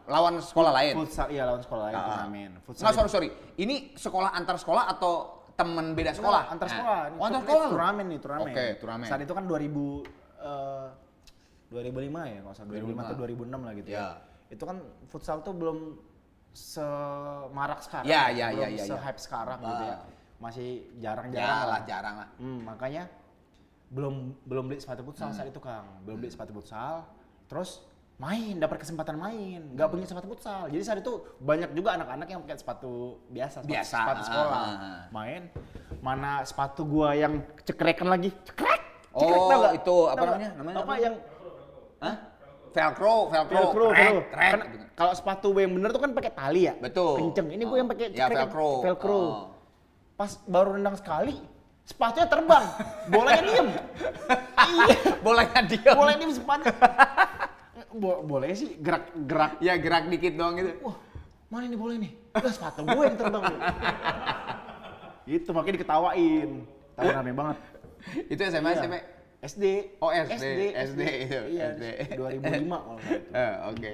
lawan 0.08 0.40
sekolah 0.40 0.72
lain. 0.76 0.94
futsal 0.96 1.28
iya 1.32 1.44
lawan 1.48 1.64
sekolah 1.64 1.84
lain 1.88 1.96
Ah. 1.96 2.04
turnamen. 2.08 2.52
Futsal 2.64 2.92
sorry 2.92 3.10
sorry. 3.12 3.30
Ini 3.56 3.96
sekolah 3.96 4.32
antar 4.32 4.56
sekolah 4.60 4.92
atau 4.92 5.14
teman 5.56 5.96
beda 5.96 6.12
sekolah? 6.12 6.42
Nah, 6.48 6.54
antar 6.56 6.68
Nah. 6.68 6.76
sekolah. 6.76 7.00
Oh, 7.16 7.26
antar 7.28 7.42
sekolah. 7.48 7.68
Turnamen 7.72 8.06
nih, 8.12 8.20
turnamen. 8.20 8.48
Oke, 8.52 8.66
turnamen. 8.76 9.08
Saat 9.08 9.22
itu 9.24 9.32
kan 9.32 9.44
2000 9.44 10.04
eh 10.40 10.88
2005 11.76 12.24
ya, 12.26 12.40
kalau 12.40 12.56
salah 12.56 12.70
2005 12.72 13.04
atau 13.04 13.16
2006 13.20 13.60
lah 13.60 13.74
gitu 13.76 13.88
Ya. 13.92 14.00
ya. 14.00 14.08
Itu 14.48 14.64
kan 14.64 14.78
futsal 15.06 15.38
tuh 15.42 15.54
belum 15.54 15.78
semarak 16.56 17.80
sekarang. 17.84 18.06
Ya, 18.08 18.32
ya, 18.32 18.48
belum 18.50 18.62
ya, 18.64 18.68
ya, 18.72 18.78
ya. 18.78 18.86
se-hype 18.88 19.20
sekarang 19.20 19.60
gitu 19.60 19.84
ya. 19.84 19.96
Ah. 19.96 20.08
Masih 20.36 20.70
jarang-jarang 20.98 21.48
Ya 21.60 21.68
lah. 21.68 21.80
jarang 21.84 22.16
lah. 22.18 22.30
Hmm, 22.38 22.60
makanya 22.64 23.04
belum 23.86 24.16
belum 24.44 24.64
beli 24.68 24.80
sepatu 24.80 25.04
futsal 25.04 25.30
saat 25.30 25.48
itu 25.48 25.60
Kang. 25.60 25.86
Belum 26.04 26.18
beli 26.18 26.32
sepatu 26.32 26.52
futsal. 26.52 27.04
Terus 27.46 27.84
main, 28.16 28.56
dapat 28.56 28.80
kesempatan 28.80 29.16
main, 29.16 29.76
nggak 29.76 29.88
punya 29.88 30.08
sepatu 30.08 30.28
futsal. 30.28 30.68
Jadi 30.68 30.82
saat 30.82 31.00
itu 31.00 31.12
banyak 31.38 31.72
juga 31.72 31.96
anak-anak 31.96 32.28
yang 32.28 32.40
pakai 32.42 32.58
sepatu 32.58 33.20
biasa, 33.28 33.60
sepatu, 33.62 33.72
Biasa. 33.76 33.98
sepatu 34.00 34.22
sekolah. 34.24 34.64
Ah. 34.64 35.04
Main, 35.12 35.42
mana 36.00 36.32
sepatu 36.44 36.82
gua 36.84 37.12
yang 37.14 37.44
cekrekan 37.62 38.08
lagi, 38.08 38.32
cekrek. 38.44 38.82
cekrek, 39.16 39.40
Oh, 39.40 39.48
tau 39.48 39.60
nggak? 39.62 39.74
itu 39.80 39.96
apa 40.02 40.16
nggak? 40.16 40.28
namanya? 40.28 40.50
Namanya 40.56 40.76
apa 40.76 40.84
apa? 40.86 40.96
yang 41.00 41.16
Hah? 42.06 42.16
Velcro, 42.70 43.32
velcro, 43.32 43.56
velcro, 43.58 43.86
krek, 43.90 44.04
velcro. 44.06 44.22
krek, 44.30 44.52
Kan 44.52 44.60
gitu. 44.68 44.86
kalau 44.94 45.14
sepatu 45.14 45.48
yang 45.56 45.72
bener 45.72 45.90
tuh 45.90 46.02
kan 46.02 46.12
pakai 46.12 46.32
tali 46.32 46.62
ya. 46.64 46.74
Betul. 46.76 47.14
Kenceng. 47.18 47.48
Ini 47.50 47.64
Oh. 47.64 47.74
yang 47.74 47.88
pakai 47.88 48.06
Ya, 48.10 48.28
cekrekan, 48.28 48.46
velcro. 48.46 48.70
velcro. 48.84 49.16
Oh. 49.16 49.34
Pas 50.14 50.32
baru 50.46 50.76
nendang 50.76 50.96
sekali, 50.96 51.40
sepatunya 51.82 52.28
terbang, 52.28 52.66
bolanya 53.08 53.42
diem. 53.42 53.68
iya, 54.72 54.96
Bolanya 55.20 55.62
dia. 55.62 55.92
bolanya 55.92 56.18
diem 56.18 56.32
sepatu. 56.32 56.66
Bo 57.96 58.20
boleh 58.22 58.52
sih 58.52 58.76
gerak-gerak 58.76 59.56
Ya 59.60 59.80
gerak 59.80 60.08
dikit 60.08 60.36
doang 60.36 60.60
gitu. 60.60 60.76
wah 60.84 61.00
mana 61.48 61.64
ini 61.64 61.80
boleh 61.80 61.96
nih 61.96 62.12
udah 62.34 62.52
sepatu 62.52 62.84
gue 62.84 63.04
yang 63.06 63.16
terbang 63.16 63.44
itu 65.30 65.50
makanya 65.50 65.74
diketawain 65.80 66.50
tahu 66.92 67.08
rame 67.08 67.32
banget 67.32 67.58
Itu 68.28 68.42
SMA, 68.44 68.70
Iya. 68.70 68.78
SMP. 68.78 68.96
SD 69.42 69.66
Oh, 70.00 70.10
SD, 70.10 70.74
SD 70.74 71.02
itu, 71.26 71.40
iya 71.52 71.72
SD. 71.72 71.84
2005 72.16 72.66
kalau 72.66 72.96
nggak 72.96 73.14
itu. 73.14 73.32
Eh, 73.32 73.54
Oke. 73.68 73.92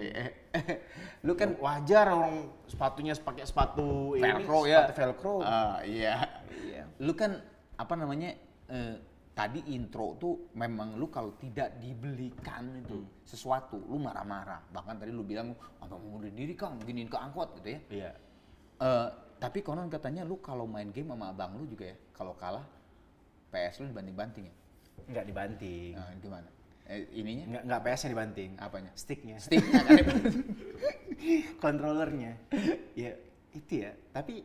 Lu 1.25 1.33
kan 1.33 1.49
wajar 1.57 2.05
orang 2.07 2.35
sepatunya 2.65 3.13
pakai 3.13 3.43
sepatu 3.43 4.15
velcro 4.15 4.63
ini, 4.63 4.71
ya. 4.71 4.79
sepatu 4.85 4.93
velcro 4.97 5.35
Ah, 5.41 5.79
iya. 5.83 6.15
Iya. 6.51 6.83
Lu 6.99 7.13
kan 7.13 7.37
apa 7.75 7.93
namanya? 7.95 8.31
eh, 8.67 8.95
tadi 9.31 9.59
intro 9.69 10.15
tuh 10.15 10.51
memang 10.53 10.95
lu 10.95 11.07
kalau 11.07 11.35
tidak 11.35 11.75
dibelikan 11.77 12.71
itu 12.77 12.99
Hmm. 12.99 13.07
sesuatu, 13.23 13.79
lu 13.81 13.95
marah-marah. 13.97 14.63
Bahkan 14.69 14.95
tadi 14.97 15.11
lu 15.11 15.23
bilang, 15.23 15.51
apa 15.77 15.91
mau 15.91 16.15
bunuh 16.15 16.27
diri 16.29 16.51
kang, 16.51 16.79
giniin 16.79 17.07
ke 17.07 17.15
angkot 17.15 17.59
gitu 17.59 17.69
ya. 17.69 17.79
iya 17.89 18.11
Eh, 18.77 19.07
tapi 19.37 19.59
konon 19.59 19.87
katanya 19.87 20.23
lu 20.23 20.39
kalau 20.39 20.63
main 20.65 20.89
game 20.89 21.09
sama 21.09 21.29
abang 21.29 21.53
lu 21.53 21.65
juga 21.65 21.91
ya, 21.91 21.97
kalau 22.11 22.33
kalah 22.33 22.63
PS 23.49 23.83
lu 23.83 23.91
dibanting-banting 23.91 24.47
ya. 24.47 24.55
Nggak 25.01 25.25
dibanting 25.25 25.93
Nah, 25.93 26.11
gimana? 26.17 26.49
Eh, 26.85 27.07
ininya? 27.13 27.45
nggak 27.47 27.63
nggak 27.65 27.81
PS 27.81 27.99
nya 28.01 28.09
dibanting 28.09 28.51
Apanya? 28.57 28.91
sticknya 28.93 29.35
Sticknya 29.37 29.81
kan? 29.81 30.19
kontrolernya 31.57 32.33
ya 33.01 33.11
itu 33.51 33.73
ya 33.79 33.91
tapi 34.09 34.43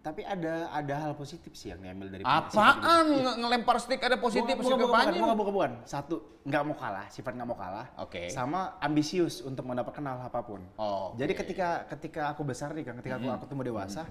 tapi 0.00 0.22
ada 0.22 0.70
ada 0.70 0.94
hal 1.02 1.12
positif 1.18 1.50
sih 1.58 1.74
yang 1.74 1.82
diambil 1.82 2.06
dari 2.06 2.22
Apaan 2.22 3.10
nge- 3.10 3.36
ngelempar 3.42 3.82
stick 3.82 3.98
ada 3.98 4.14
positif 4.14 4.54
bukan, 4.54 4.62
positif 4.62 4.78
bukan, 4.78 4.86
bukan, 4.86 5.02
apanya? 5.02 5.18
bukan, 5.18 5.34
bukan, 5.36 5.52
bukan. 5.52 5.72
Satu, 5.82 6.16
nggak 6.46 6.62
mau 6.62 6.76
kalah, 6.78 7.06
sifat 7.10 7.34
nggak 7.34 7.48
mau 7.50 7.58
kalah. 7.58 7.90
Oke. 7.98 8.30
Sama 8.30 8.78
ambisius 8.78 9.42
untuk 9.42 9.66
mendapatkan 9.66 9.98
hal 9.98 10.30
apa 10.30 10.46
pun. 10.46 10.62
Oh, 10.78 11.10
Jadi 11.18 11.34
oke. 11.34 11.42
ketika 11.42 11.90
ketika 11.90 12.30
aku 12.30 12.46
besar 12.46 12.70
nih 12.70 12.86
kan, 12.86 12.94
ketika 13.02 13.18
aku 13.18 13.28
aku 13.34 13.44
tumbuh 13.50 13.66
dewasa, 13.66 14.06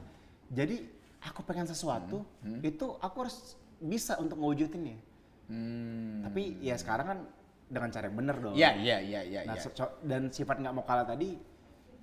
jadi 0.51 0.83
aku 1.23 1.47
pengen 1.47 1.63
sesuatu, 1.63 2.27
itu 2.59 2.85
aku 2.99 3.15
harus 3.23 3.55
bisa 3.79 4.19
untuk 4.19 4.35
ngewujudinnya. 4.35 4.99
Hmm. 5.45 6.21
Tapi 6.21 6.57
ya 6.59 6.75
sekarang 6.75 7.05
kan 7.05 7.19
dengan 7.65 7.89
cara 7.89 8.05
yang 8.05 8.17
bener 8.17 8.35
dong. 8.37 8.53
Iya, 8.53 8.69
iya, 8.75 8.97
iya, 8.99 9.19
iya. 9.25 9.39
Nah, 9.45 9.55
so- 9.57 9.73
dan 10.01 10.29
sifat 10.29 10.57
nggak 10.57 10.73
mau 10.73 10.83
kalah 10.83 11.03
tadi, 11.03 11.33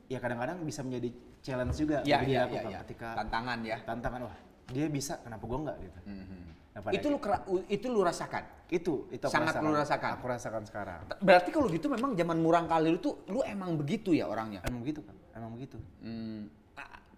ya 0.06 0.18
kadang-kadang 0.18 0.62
bisa 0.62 0.82
menjadi 0.82 1.08
challenge 1.40 1.74
juga 1.76 2.02
Iya, 2.02 2.18
iya, 2.22 2.40
aku 2.44 2.54
iya, 2.54 2.62
Kak, 2.62 2.70
iya. 2.70 2.78
ketika 2.82 3.08
tantangan 3.16 3.58
ya. 3.62 3.78
tantangan 3.82 4.20
wah 4.26 4.36
dia 4.68 4.86
bisa 4.86 5.18
kenapa 5.18 5.42
gua 5.42 5.58
nggak 5.64 5.76
gitu. 5.80 5.98
Mhm. 6.06 6.40
Nah, 6.72 6.80
pada 6.80 6.94
Itu 6.96 7.06
lu 7.08 7.18
kera- 7.20 7.44
u- 7.46 7.66
itu 7.68 7.86
lu 7.86 8.00
rasakan. 8.00 8.44
itu 8.72 9.04
itu 9.12 9.20
aku 9.20 9.34
Sangat 9.36 9.60
lu 9.60 9.70
rasakan? 9.70 10.10
Aku 10.16 10.24
rasakan 10.24 10.62
sekarang. 10.64 11.04
Berarti 11.20 11.52
kalau 11.52 11.68
gitu 11.68 11.92
memang 11.92 12.16
zaman 12.16 12.40
murang 12.40 12.64
kali 12.64 12.88
lu 12.88 12.96
tuh 12.96 13.20
lu 13.28 13.44
emang 13.44 13.76
begitu 13.76 14.16
ya 14.16 14.24
orangnya. 14.24 14.64
Emang 14.64 14.80
begitu 14.80 15.04
kan? 15.04 15.12
Emang 15.36 15.52
begitu. 15.52 15.76
Hmm. 16.00 16.48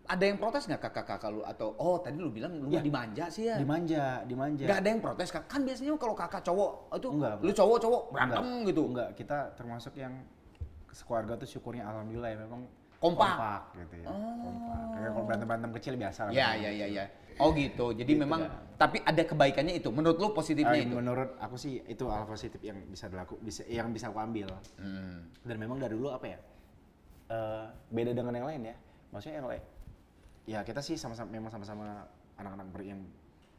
Ada 0.04 0.24
yang 0.26 0.36
protes 0.36 0.68
nggak 0.68 0.82
kakak-kakak 0.82 1.30
lu 1.32 1.40
atau 1.40 1.72
oh 1.74 1.96
tadi 1.96 2.20
lu 2.20 2.28
bilang 2.28 2.52
lu 2.54 2.68
Ya. 2.68 2.84
dimanja 2.84 3.24
sih 3.32 3.48
ya? 3.48 3.56
Dimanja, 3.56 4.20
dimanja. 4.24 4.68
Nggak 4.68 4.78
ada 4.78 4.88
yang 4.90 5.00
protes 5.00 5.28
kak. 5.28 5.48
Kan 5.48 5.64
biasanya 5.64 5.96
kalau 5.96 6.12
kakak 6.12 6.44
cowok 6.44 6.70
itu 6.92 7.08
Enggak, 7.08 7.34
lu 7.40 7.50
cowok 7.50 7.78
cowok 7.80 8.02
Enggak. 8.02 8.12
berantem 8.12 8.44
gitu. 8.68 8.82
Enggak, 8.84 9.08
kita 9.16 9.38
termasuk 9.54 9.92
yang 9.94 10.12
sekeluarga 10.90 11.32
tuh 11.34 11.48
syukurnya 11.48 11.84
alhamdulillah 11.84 12.30
ya 12.30 12.38
memang 12.38 12.62
Kompak. 13.00 13.72
gitu 13.76 13.94
ya. 14.00 14.08
Kompak. 14.08 14.80
Kayak 14.92 15.10
kalau 15.10 15.24
berantem-berantem 15.24 15.70
kecil 15.76 15.94
biasa 15.96 16.20
lah. 16.24 16.32
Ya 16.32 16.48
ya 16.52 16.70
ya 16.70 16.86
ya. 16.86 17.04
Oh 17.34 17.50
gitu. 17.50 17.90
Jadi 17.90 18.06
Gitu, 18.06 18.20
memang 18.20 18.40
Kak. 18.44 18.78
tapi 18.78 18.96
ada 19.00 19.22
kebaikannya 19.24 19.74
itu. 19.74 19.88
Menurut 19.88 20.16
lu 20.16 20.30
positifnya 20.30 20.78
Eh, 20.78 20.86
itu. 20.86 20.94
menurut 20.94 21.34
aku 21.36 21.56
sih 21.56 21.80
itu 21.82 22.04
hal 22.06 22.24
positif 22.24 22.60
yang 22.60 22.76
bisa 22.86 23.08
dilaku 23.08 23.40
bisa 23.40 23.64
yang 23.66 23.88
bisa 23.88 24.06
aku 24.06 24.20
ambil. 24.20 24.52
Hmm. 24.76 25.32
Dan 25.40 25.56
memang 25.56 25.80
dari 25.80 25.96
dulu 25.96 26.12
apa 26.12 26.28
ya? 26.28 26.38
eh, 27.26 27.64
beda 27.88 28.12
dengan 28.12 28.32
yang 28.34 28.46
lain 28.46 28.60
ya. 28.66 28.76
Maksudnya 29.08 29.40
yang 29.40 29.48
lain 29.48 29.62
ya 30.44 30.61
kita 30.61 30.80
sih 30.80 30.94
sama-sama 30.94 31.28
memang 31.30 31.48
sama-sama 31.48 32.04
anak-anak 32.37 32.66
ber- 32.68 32.85
yang 32.85 33.00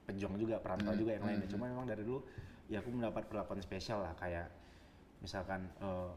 pejuang 0.05 0.37
juga, 0.37 0.61
perantau 0.61 0.93
Hmm, 0.93 1.01
juga 1.01 1.11
yang 1.17 1.25
lainnya. 1.25 1.49
Cuma 1.49 1.65
memang 1.65 1.85
dari 1.85 2.05
dulu 2.05 2.21
ya 2.69 2.81
aku 2.81 2.93
mendapat 2.93 3.25
perlakuan 3.25 3.57
spesial 3.59 4.01
lah 4.01 4.13
kayak 4.15 4.49
misalkan 5.19 5.65
eh, 5.81 6.11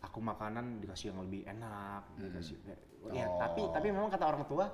aku 0.00 0.20
makanan 0.20 0.80
dikasih 0.80 1.12
yang 1.12 1.24
lebih 1.24 1.44
enak, 1.46 2.02
dikasih 2.16 2.56
ya 2.66 2.76
Oh. 3.00 3.40
tapi 3.40 3.64
tapi 3.72 3.86
memang 3.88 4.12
kata 4.12 4.28
orang 4.28 4.44
tua 4.44 4.68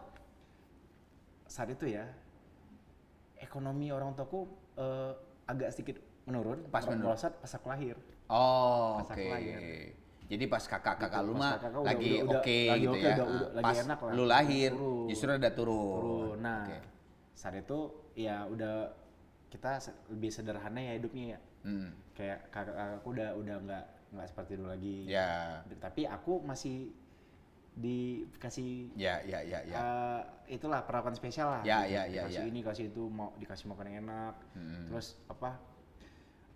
saat 1.46 1.70
itu 1.70 1.87
ya 1.87 2.11
ekonomi 3.38 3.90
orang 3.90 4.18
tuaku 4.18 4.50
eh, 4.74 5.12
agak 5.46 5.70
sedikit 5.70 5.96
menurun 6.26 6.66
Pas 6.68 6.82
menurun. 6.82 7.14
melosot 7.14 7.32
pas 7.38 7.52
aku 7.54 7.66
lahir. 7.70 7.94
Oh, 8.26 8.98
Pas 8.98 9.06
oke. 9.06 9.14
aku 9.14 9.28
lahir. 9.30 9.59
Jadi 10.26 10.44
pas 10.46 10.58
kakak-kakak 10.60 11.10
Gitu, 11.16 11.22
lu 11.22 11.32
mah 11.32 11.52
udah- 11.54 11.86
lagi 11.86 12.10
udah- 12.12 12.24
udah- 12.26 12.40
oke 12.42 12.58
lagi 12.66 12.80
gitu 12.80 12.90
oke, 12.90 12.98
ya. 13.00 13.14
udah- 13.14 13.22
Ah, 13.22 13.30
udah 13.30 13.48
lagi 13.52 13.64
pas 13.64 13.76
enak 13.78 13.98
lah. 14.00 14.12
lu 14.12 14.24
lahir 14.26 14.70
Turun. 14.72 15.06
justru 15.06 15.28
ada 15.30 15.50
turun. 15.50 15.94
turun. 15.96 16.36
Nah, 16.40 16.62
Oke. 16.64 16.78
saat 17.32 17.54
itu 17.54 17.78
ya 18.14 18.36
udah 18.44 18.74
kita 19.46 19.70
lebih 20.08 20.30
sederhana 20.30 20.80
ya 20.80 20.92
hidupnya 20.94 21.24
ya. 21.32 21.40
Hmm. 21.62 21.88
Kayak 22.12 22.38
kakak 22.50 22.74
kakakku 22.74 23.08
udah 23.12 23.30
udah 23.34 23.56
nggak 23.60 23.84
nggak 24.08 24.26
seperti 24.26 24.52
dulu 24.54 24.68
lagi. 24.68 24.96
Ya. 25.06 25.62
Tapi 25.76 26.02
aku 26.04 26.32
masih 26.40 26.90
dikasih 27.76 28.88
Ya, 28.96 29.20
ya, 29.22 29.38
ya, 29.42 29.60
ya. 29.62 29.76
eh, 29.76 30.20
itulah 30.50 30.80
perlakuan 30.82 31.12
spesial 31.12 31.50
lah. 31.50 31.62
Ya, 31.62 31.84
ya, 31.84 32.02
ya, 32.04 32.24
Dikasih 32.24 32.42
ya. 32.42 32.48
ini, 32.48 32.60
kasih 32.62 32.84
itu, 32.88 33.04
mau 33.04 33.36
dikasih 33.36 33.68
makan 33.68 33.86
yang 33.86 33.98
enak. 34.02 34.34
Hmm. 34.54 34.88
Terus 34.88 35.20
apa? 35.28 35.60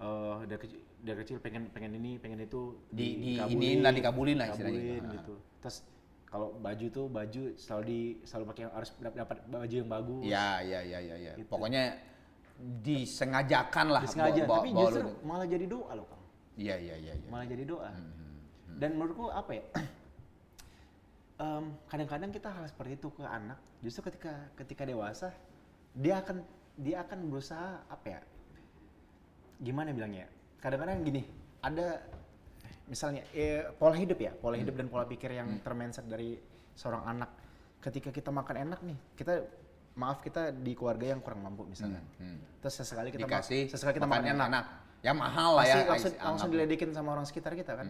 Eh 0.01 0.39
dari 0.49 0.59
kecil, 0.59 0.81
dari 0.99 1.17
kecil 1.21 1.37
pengen 1.39 1.69
pengen 1.69 1.93
ini, 1.95 2.17
pengen 2.17 2.41
itu 2.41 2.81
Di- 2.89 3.17
di 3.21 3.33
iniin 3.37 3.85
lah, 3.85 3.93
dikabulin 3.93 4.37
lah 4.41 4.47
istilahnya 4.49 4.81
dikabulin 4.81 5.05
gitu. 5.05 5.17
gitu. 5.21 5.35
Terus 5.61 5.77
kalau 6.25 6.49
baju 6.57 6.87
tuh 6.89 7.07
baju 7.07 7.43
selalu 7.55 7.83
di 7.85 8.01
selalu 8.25 8.45
pakai 8.49 8.63
yang 8.65 8.73
harus 8.73 8.91
dap- 8.97 9.19
dapat 9.19 9.37
baju 9.45 9.75
yang 9.77 9.91
bagus. 9.91 10.23
Ya, 10.25 10.49
ya, 10.65 10.81
ya, 10.81 10.99
ya, 10.99 11.17
ya. 11.21 11.33
Gitu. 11.37 11.49
Pokoknya 11.49 11.85
disengajakan 12.61 13.87
lah 13.89 14.03
Disengaja, 14.05 14.43
bawa- 14.45 14.61
tapi 14.61 14.71
bawa 14.73 14.83
justru 14.85 15.01
lu- 15.05 15.21
malah 15.25 15.47
jadi 15.49 15.67
doa 15.67 15.93
loh, 15.97 16.07
Kang. 16.09 16.23
Iya, 16.57 16.77
iya, 16.77 16.95
iya, 16.97 17.13
iya. 17.17 17.29
Malah 17.29 17.47
jadi 17.49 17.65
doa. 17.65 17.89
Hmm. 17.93 18.41
Dan 18.81 18.91
menurutku 18.97 19.29
apa 19.29 19.51
ya? 19.53 19.65
em, 21.41 21.65
kadang-kadang 21.89 22.31
kita 22.31 22.49
hal 22.49 22.65
seperti 22.65 22.97
itu 22.97 23.09
ke 23.11 23.25
anak, 23.25 23.59
justru 23.81 24.01
ketika 24.07 24.33
ketika 24.57 24.83
dewasa 24.85 25.29
dia 25.93 26.21
akan 26.21 26.41
dia 26.77 27.01
akan 27.01 27.19
berusaha 27.29 27.85
apa 27.85 28.07
ya? 28.09 28.21
Gimana 29.61 29.93
bilangnya? 29.93 30.27
Kadang-kadang 30.59 31.05
gini, 31.05 31.23
ada 31.61 32.01
misalnya 32.89 33.23
eh, 33.33 33.69
pola 33.77 33.95
hidup 33.95 34.19
ya, 34.19 34.33
pola 34.33 34.57
hidup 34.57 34.75
dan 34.75 34.89
pola 34.89 35.05
pikir 35.05 35.31
yang 35.31 35.61
termenset 35.61 36.09
dari 36.09 36.41
seorang 36.73 37.05
anak. 37.07 37.31
Ketika 37.81 38.09
kita 38.09 38.29
makan 38.29 38.57
enak 38.69 38.81
nih, 38.81 38.99
kita 39.17 39.45
maaf 39.97 40.21
kita 40.21 40.53
di 40.53 40.73
keluarga 40.73 41.13
yang 41.13 41.21
kurang 41.21 41.45
mampu 41.45 41.65
misalnya. 41.65 42.01
Hmm, 42.21 42.37
hmm. 42.37 42.39
Terus 42.65 42.75
sesekali 42.77 43.09
kita 43.11 43.25
ma- 43.25 43.41
Dikasih 43.41 43.63
sesekali 43.69 43.95
kita 43.97 44.09
makan 44.09 44.23
makan 44.25 44.49
enak, 44.49 44.65
Ya 45.01 45.13
mahal 45.17 45.51
lah 45.57 45.65
ya. 45.65 45.77
langsung, 45.89 46.13
langsung 46.13 46.51
diledekin 46.53 46.93
sama 46.93 47.17
orang 47.17 47.25
sekitar 47.25 47.57
kita 47.57 47.73
kan. 47.73 47.89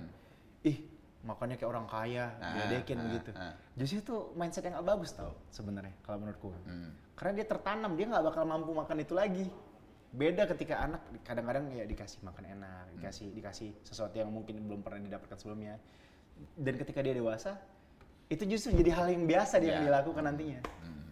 Ih, 0.63 0.79
makannya 1.27 1.59
kayak 1.59 1.71
orang 1.71 1.87
kaya, 1.91 2.31
Ah, 2.39 2.55
diledekin 2.55 2.97
ah, 2.99 3.05
begitu. 3.11 3.31
ah. 3.35 3.55
Justru 3.75 3.97
itu 3.99 4.17
mindset 4.39 4.63
yang 4.63 4.79
gak 4.79 4.89
bagus 4.95 5.11
tau 5.11 5.35
sebenarnya 5.51 5.91
kalau 6.07 6.23
menurutku. 6.23 6.55
Hmm. 6.67 6.95
Karena 7.19 7.43
dia 7.43 7.47
tertanam, 7.51 7.93
dia 7.99 8.07
nggak 8.07 8.25
bakal 8.31 8.43
mampu 8.47 8.71
makan 8.73 8.97
itu 9.03 9.13
lagi. 9.13 9.47
Beda 10.11 10.43
ketika 10.51 10.83
anak 10.83 11.07
kadang-kadang 11.23 11.71
ya 11.71 11.87
dikasih 11.87 12.19
makan 12.27 12.45
enak, 12.59 12.83
Hmm. 12.91 12.95
dikasih 12.99 13.27
dikasih 13.31 13.69
sesuatu 13.87 14.19
yang 14.19 14.27
mungkin 14.35 14.59
belum 14.67 14.83
pernah 14.83 14.99
didapatkan 14.99 15.39
sebelumnya. 15.39 15.79
Dan 16.59 16.75
ketika 16.83 16.99
dia 16.99 17.15
dewasa, 17.15 17.55
itu 18.27 18.43
justru 18.47 18.75
jadi 18.75 18.91
hal 18.91 19.07
yang 19.15 19.25
biasa 19.31 19.63
dia 19.63 19.71
Ya. 19.71 19.73
yang 19.79 19.87
dilakukan 19.87 20.25
nantinya. 20.27 20.61
Hmm. 20.83 21.07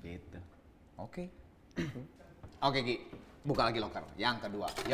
Gitu. 0.00 0.38
Oke. 0.96 1.28
Oke, 2.58 2.78
Ki. 2.82 2.96
Buka 3.44 3.68
lagi 3.68 3.78
loker. 3.78 4.02
Yang 4.16 4.48
kedua. 4.48 4.68